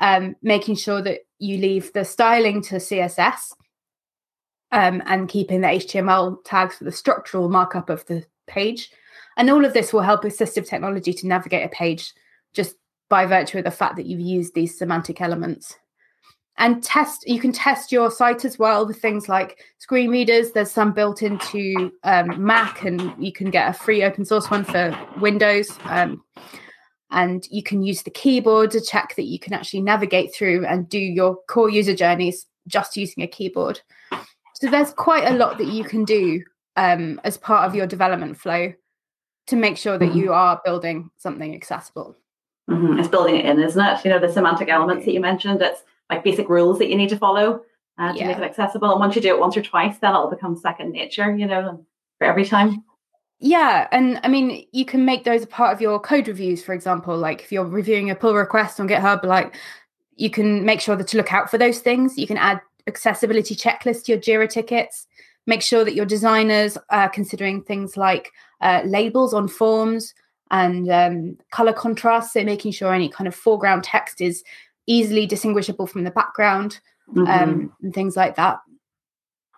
um, 0.00 0.34
making 0.42 0.76
sure 0.76 1.00
that 1.02 1.20
you 1.38 1.58
leave 1.58 1.92
the 1.92 2.04
styling 2.04 2.62
to 2.62 2.76
CSS 2.76 3.52
um, 4.72 5.02
and 5.06 5.28
keeping 5.28 5.60
the 5.60 5.68
HTML 5.68 6.38
tags 6.44 6.76
for 6.76 6.84
the 6.84 6.92
structural 6.92 7.48
markup 7.48 7.90
of 7.90 8.04
the 8.06 8.24
page. 8.46 8.90
And 9.36 9.50
all 9.50 9.64
of 9.64 9.74
this 9.74 9.92
will 9.92 10.02
help 10.02 10.22
assistive 10.22 10.66
technology 10.66 11.12
to 11.12 11.26
navigate 11.26 11.66
a 11.66 11.68
page 11.68 12.12
just 12.54 12.76
by 13.08 13.26
virtue 13.26 13.58
of 13.58 13.64
the 13.64 13.70
fact 13.70 13.96
that 13.96 14.06
you've 14.06 14.20
used 14.20 14.54
these 14.54 14.76
semantic 14.76 15.20
elements. 15.20 15.76
And 16.58 16.82
test, 16.82 17.28
you 17.28 17.38
can 17.38 17.52
test 17.52 17.92
your 17.92 18.10
site 18.10 18.44
as 18.46 18.58
well 18.58 18.86
with 18.86 19.00
things 19.00 19.28
like 19.28 19.58
screen 19.78 20.10
readers. 20.10 20.52
There's 20.52 20.70
some 20.70 20.92
built 20.92 21.22
into 21.22 21.92
um, 22.02 22.42
Mac, 22.42 22.82
and 22.82 23.12
you 23.22 23.30
can 23.30 23.50
get 23.50 23.68
a 23.68 23.74
free 23.74 24.02
open 24.02 24.24
source 24.24 24.50
one 24.50 24.64
for 24.64 24.98
Windows. 25.20 25.70
Um, 25.84 26.24
and 27.10 27.46
you 27.50 27.62
can 27.62 27.82
use 27.82 28.02
the 28.02 28.10
keyboard 28.10 28.70
to 28.70 28.80
check 28.80 29.14
that 29.16 29.24
you 29.24 29.38
can 29.38 29.52
actually 29.52 29.82
navigate 29.82 30.34
through 30.34 30.64
and 30.66 30.88
do 30.88 30.98
your 30.98 31.36
core 31.46 31.70
user 31.70 31.94
journeys 31.94 32.46
just 32.66 32.96
using 32.96 33.22
a 33.22 33.28
keyboard. 33.28 33.80
So 34.60 34.70
there's 34.70 34.92
quite 34.92 35.28
a 35.28 35.34
lot 35.34 35.58
that 35.58 35.66
you 35.66 35.84
can 35.84 36.04
do 36.04 36.42
um, 36.76 37.20
as 37.24 37.36
part 37.36 37.66
of 37.66 37.74
your 37.74 37.86
development 37.86 38.38
flow 38.38 38.72
to 39.48 39.56
make 39.56 39.76
sure 39.76 39.98
that 39.98 40.06
mm-hmm. 40.06 40.18
you 40.18 40.32
are 40.32 40.60
building 40.64 41.10
something 41.18 41.54
accessible. 41.54 42.16
Mm-hmm. 42.70 42.98
It's 42.98 43.08
building 43.08 43.36
it 43.36 43.44
in, 43.44 43.62
isn't 43.62 43.80
it? 43.80 44.04
You 44.04 44.10
know, 44.10 44.18
the 44.18 44.32
semantic 44.32 44.68
elements 44.68 45.04
that 45.04 45.12
you 45.12 45.20
mentioned, 45.20 45.60
it's 45.60 45.82
like 46.10 46.24
basic 46.24 46.48
rules 46.48 46.78
that 46.78 46.88
you 46.88 46.96
need 46.96 47.10
to 47.10 47.18
follow 47.18 47.62
uh, 47.98 48.12
to 48.12 48.18
yeah. 48.18 48.28
make 48.28 48.38
it 48.38 48.42
accessible. 48.42 48.90
And 48.90 48.98
once 48.98 49.14
you 49.14 49.22
do 49.22 49.28
it 49.28 49.38
once 49.38 49.56
or 49.56 49.62
twice, 49.62 49.98
then 49.98 50.14
it'll 50.14 50.30
become 50.30 50.56
second 50.56 50.92
nature, 50.92 51.36
you 51.36 51.46
know, 51.46 51.84
for 52.18 52.26
every 52.26 52.44
time. 52.44 52.82
Yeah, 53.38 53.86
and 53.92 54.18
I 54.22 54.28
mean, 54.28 54.66
you 54.72 54.86
can 54.86 55.04
make 55.04 55.24
those 55.24 55.42
a 55.42 55.46
part 55.46 55.74
of 55.74 55.82
your 55.82 56.00
code 56.00 56.26
reviews, 56.26 56.62
for 56.62 56.72
example. 56.72 57.16
Like 57.16 57.42
if 57.42 57.52
you're 57.52 57.66
reviewing 57.66 58.10
a 58.10 58.14
pull 58.14 58.34
request 58.34 58.80
on 58.80 58.88
GitHub, 58.88 59.22
like 59.24 59.54
you 60.16 60.30
can 60.30 60.64
make 60.64 60.80
sure 60.80 60.96
that 60.96 61.08
to 61.08 61.18
look 61.18 61.32
out 61.32 61.50
for 61.50 61.58
those 61.58 61.80
things. 61.80 62.16
You 62.16 62.26
can 62.26 62.38
add 62.38 62.62
accessibility 62.86 63.54
checklist 63.54 64.04
to 64.04 64.12
your 64.12 64.20
Jira 64.20 64.48
tickets. 64.48 65.06
Make 65.46 65.62
sure 65.62 65.84
that 65.84 65.94
your 65.94 66.06
designers 66.06 66.76
are 66.90 67.08
considering 67.08 67.62
things 67.62 67.96
like 67.96 68.32
uh, 68.60 68.82
labels 68.84 69.32
on 69.32 69.48
forms 69.48 70.14
and 70.50 70.90
um, 70.90 71.38
color 71.50 71.72
contrast. 71.72 72.32
So 72.32 72.44
making 72.44 72.72
sure 72.72 72.92
any 72.92 73.08
kind 73.08 73.28
of 73.28 73.34
foreground 73.34 73.84
text 73.84 74.20
is 74.20 74.42
easily 74.86 75.26
distinguishable 75.26 75.86
from 75.86 76.04
the 76.04 76.10
background 76.10 76.80
mm-hmm. 77.08 77.26
um, 77.26 77.72
and 77.82 77.94
things 77.94 78.16
like 78.16 78.36
that. 78.36 78.60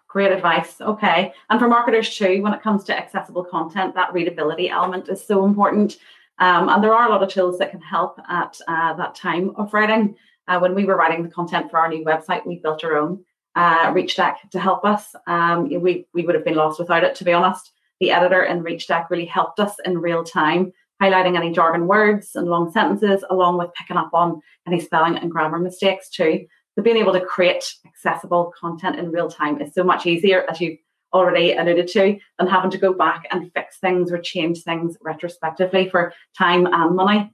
Great 0.09 0.33
advice. 0.33 0.81
Okay. 0.81 1.33
And 1.51 1.61
for 1.61 1.69
marketers 1.69 2.17
too, 2.17 2.43
when 2.43 2.55
it 2.55 2.63
comes 2.63 2.85
to 2.85 2.97
accessible 2.97 3.45
content, 3.45 3.95
that 3.95 4.13
readability 4.13 4.71
element 4.71 5.09
is 5.09 5.25
so 5.25 5.45
important. 5.45 5.99
Um, 6.39 6.69
and 6.69 6.83
there 6.83 6.95
are 6.95 7.07
a 7.07 7.11
lot 7.11 7.23
of 7.23 7.29
tools 7.29 7.59
that 7.59 7.71
can 7.71 7.81
help 7.81 8.19
at 8.29 8.59
uh, 8.69 8.95
that 8.95 9.15
time 9.15 9.53
of 9.57 9.75
writing. 9.75 10.17
Uh, 10.49 10.59
when 10.59 10.75
we 10.75 10.87
were 10.87 10.97
writing 10.97 11.23
the 11.23 11.29
content 11.29 11.71
for 11.71 11.79
our 11.79 11.89
new 11.89 12.05
website, 12.05 12.47
we 12.47 12.59
built 12.59 12.83
our 12.83 12.97
own 12.97 13.23
uh, 13.55 13.93
Reachdeck 13.93 14.37
to 14.51 14.59
help 14.59 14.85
us. 14.85 15.15
Um, 15.27 15.69
we, 15.69 16.07
we 16.15 16.23
would 16.25 16.35
have 16.35 16.45
been 16.45 16.55
lost 16.55 16.79
without 16.79 17.05
it, 17.05 17.15
to 17.17 17.25
be 17.25 17.33
honest. 17.33 17.71
The 18.01 18.13
editor 18.13 18.43
in 18.43 18.63
Reach 18.63 18.87
Reachdeck 18.87 19.11
really 19.11 19.27
helped 19.27 19.61
us 19.61 19.75
in 19.85 19.99
real 19.99 20.25
time, 20.25 20.73
highlighting 21.03 21.37
any 21.37 21.53
jargon 21.53 21.87
words 21.87 22.31
and 22.35 22.47
long 22.47 22.71
sentences, 22.71 23.25
along 23.29 23.59
with 23.59 23.75
picking 23.75 23.97
up 23.97 24.11
on 24.15 24.41
any 24.67 24.81
spelling 24.81 25.17
and 25.17 25.31
grammar 25.31 25.59
mistakes 25.59 26.09
too. 26.09 26.47
So 26.75 26.83
being 26.83 26.97
able 26.97 27.13
to 27.13 27.21
create 27.21 27.65
accessible 27.85 28.53
content 28.59 28.97
in 28.99 29.11
real 29.11 29.29
time 29.29 29.61
is 29.61 29.75
so 29.75 29.83
much 29.83 30.07
easier, 30.07 30.47
as 30.49 30.61
you've 30.61 30.79
already 31.13 31.55
alluded 31.55 31.89
to, 31.89 32.19
than 32.39 32.47
having 32.47 32.71
to 32.71 32.79
go 32.79 32.93
back 32.93 33.27
and 33.33 33.53
fix 33.53 33.79
things 33.79 34.13
or 34.13 34.19
change 34.19 34.63
things 34.63 34.97
retrospectively 35.03 35.89
for 35.89 36.13
time 36.37 36.67
and 36.67 36.95
money. 36.95 37.33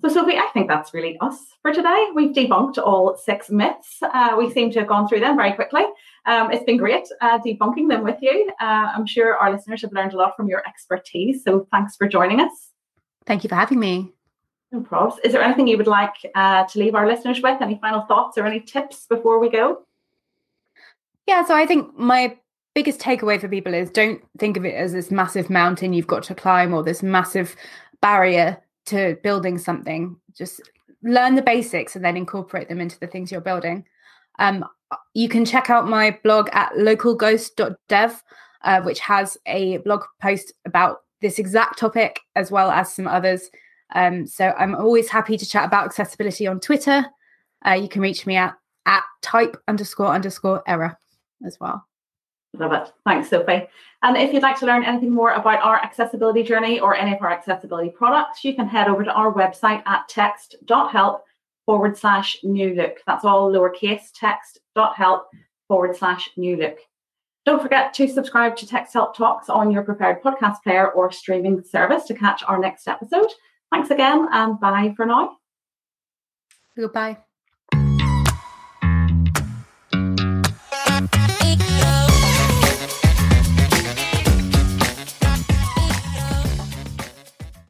So, 0.00 0.08
Sophie, 0.08 0.36
I 0.36 0.48
think 0.52 0.68
that's 0.68 0.94
really 0.94 1.18
us 1.20 1.38
for 1.60 1.72
today. 1.72 2.06
We've 2.14 2.34
debunked 2.34 2.78
all 2.78 3.16
six 3.16 3.50
myths. 3.50 3.98
Uh, 4.00 4.36
we 4.38 4.50
seem 4.50 4.70
to 4.72 4.80
have 4.80 4.88
gone 4.88 5.08
through 5.08 5.20
them 5.20 5.36
very 5.36 5.52
quickly. 5.52 5.82
Um, 6.24 6.52
it's 6.52 6.64
been 6.64 6.76
great 6.76 7.08
uh, 7.20 7.40
debunking 7.40 7.88
them 7.88 8.04
with 8.04 8.18
you. 8.22 8.48
Uh, 8.60 8.92
I'm 8.94 9.06
sure 9.06 9.36
our 9.36 9.50
listeners 9.50 9.82
have 9.82 9.92
learned 9.92 10.12
a 10.12 10.16
lot 10.16 10.36
from 10.36 10.48
your 10.48 10.62
expertise. 10.68 11.42
So, 11.42 11.66
thanks 11.72 11.96
for 11.96 12.06
joining 12.06 12.40
us. 12.40 12.70
Thank 13.26 13.42
you 13.42 13.48
for 13.48 13.56
having 13.56 13.80
me. 13.80 14.12
No 14.70 14.80
problems. 14.80 15.20
Is 15.24 15.32
there 15.32 15.42
anything 15.42 15.66
you 15.66 15.76
would 15.76 15.86
like 15.86 16.14
uh, 16.34 16.64
to 16.64 16.78
leave 16.78 16.94
our 16.94 17.06
listeners 17.06 17.40
with? 17.42 17.60
Any 17.60 17.78
final 17.80 18.02
thoughts 18.02 18.38
or 18.38 18.46
any 18.46 18.60
tips 18.60 19.06
before 19.06 19.40
we 19.40 19.50
go? 19.50 19.82
Yeah, 21.26 21.44
so 21.44 21.54
I 21.54 21.66
think 21.66 21.96
my 21.98 22.36
biggest 22.74 23.00
takeaway 23.00 23.40
for 23.40 23.48
people 23.48 23.74
is 23.74 23.90
don't 23.90 24.22
think 24.38 24.56
of 24.56 24.64
it 24.64 24.74
as 24.74 24.92
this 24.92 25.10
massive 25.10 25.50
mountain 25.50 25.92
you've 25.92 26.06
got 26.06 26.22
to 26.24 26.34
climb 26.34 26.72
or 26.72 26.82
this 26.82 27.02
massive 27.02 27.54
barrier 28.00 28.58
to 28.86 29.16
building 29.22 29.58
something. 29.58 30.16
Just 30.36 30.60
learn 31.02 31.34
the 31.34 31.42
basics 31.42 31.96
and 31.96 32.04
then 32.04 32.16
incorporate 32.16 32.68
them 32.68 32.80
into 32.80 32.98
the 32.98 33.06
things 33.06 33.30
you're 33.30 33.40
building. 33.40 33.84
Um, 34.38 34.64
you 35.14 35.28
can 35.28 35.44
check 35.44 35.70
out 35.70 35.88
my 35.88 36.18
blog 36.22 36.48
at 36.52 36.72
localghost.dev, 36.72 38.22
uh, 38.62 38.82
which 38.82 39.00
has 39.00 39.36
a 39.46 39.78
blog 39.78 40.02
post 40.20 40.52
about 40.66 40.98
this 41.20 41.38
exact 41.38 41.78
topic 41.78 42.20
as 42.36 42.50
well 42.50 42.70
as 42.70 42.94
some 42.94 43.06
others. 43.06 43.50
Um, 43.94 44.26
so 44.26 44.52
I'm 44.58 44.74
always 44.74 45.08
happy 45.08 45.36
to 45.36 45.46
chat 45.46 45.66
about 45.66 45.86
accessibility 45.86 46.46
on 46.46 46.60
Twitter. 46.60 47.04
Uh, 47.66 47.72
you 47.72 47.88
can 47.88 48.02
reach 48.02 48.26
me 48.26 48.36
at 48.36 48.54
at 48.84 49.04
type 49.22 49.56
underscore 49.68 50.08
underscore 50.08 50.62
error 50.66 50.98
as 51.46 51.58
well. 51.60 51.86
Love 52.54 52.72
it. 52.72 52.92
Thanks, 53.06 53.30
Sophie. 53.30 53.66
And 54.02 54.16
if 54.16 54.32
you'd 54.32 54.42
like 54.42 54.58
to 54.58 54.66
learn 54.66 54.84
anything 54.84 55.10
more 55.10 55.32
about 55.32 55.62
our 55.62 55.76
accessibility 55.76 56.42
journey 56.42 56.80
or 56.80 56.94
any 56.94 57.14
of 57.14 57.22
our 57.22 57.32
accessibility 57.32 57.88
products, 57.88 58.44
you 58.44 58.54
can 58.54 58.68
head 58.68 58.88
over 58.88 59.04
to 59.04 59.12
our 59.12 59.32
website 59.32 59.82
at 59.86 60.08
text.help 60.08 61.24
forward 61.64 61.96
slash 61.96 62.36
new 62.42 62.74
look. 62.74 62.98
That's 63.06 63.24
all 63.24 63.50
lowercase 63.50 64.10
text.help 64.14 65.28
forward 65.68 65.96
slash 65.96 66.28
new 66.36 66.56
look. 66.56 66.78
Don't 67.44 67.62
forget 67.62 67.94
to 67.94 68.06
subscribe 68.06 68.54
to 68.56 68.66
Texthelp 68.66 69.14
Talks 69.14 69.48
on 69.48 69.70
your 69.70 69.82
preferred 69.82 70.22
podcast 70.22 70.62
player 70.62 70.90
or 70.90 71.10
streaming 71.10 71.62
service 71.64 72.04
to 72.04 72.14
catch 72.14 72.42
our 72.46 72.58
next 72.58 72.86
episode. 72.86 73.28
Thanks 73.72 73.90
again 73.90 74.28
and 74.30 74.60
bye 74.60 74.92
for 74.96 75.06
now. 75.06 75.38
Goodbye. 76.76 77.18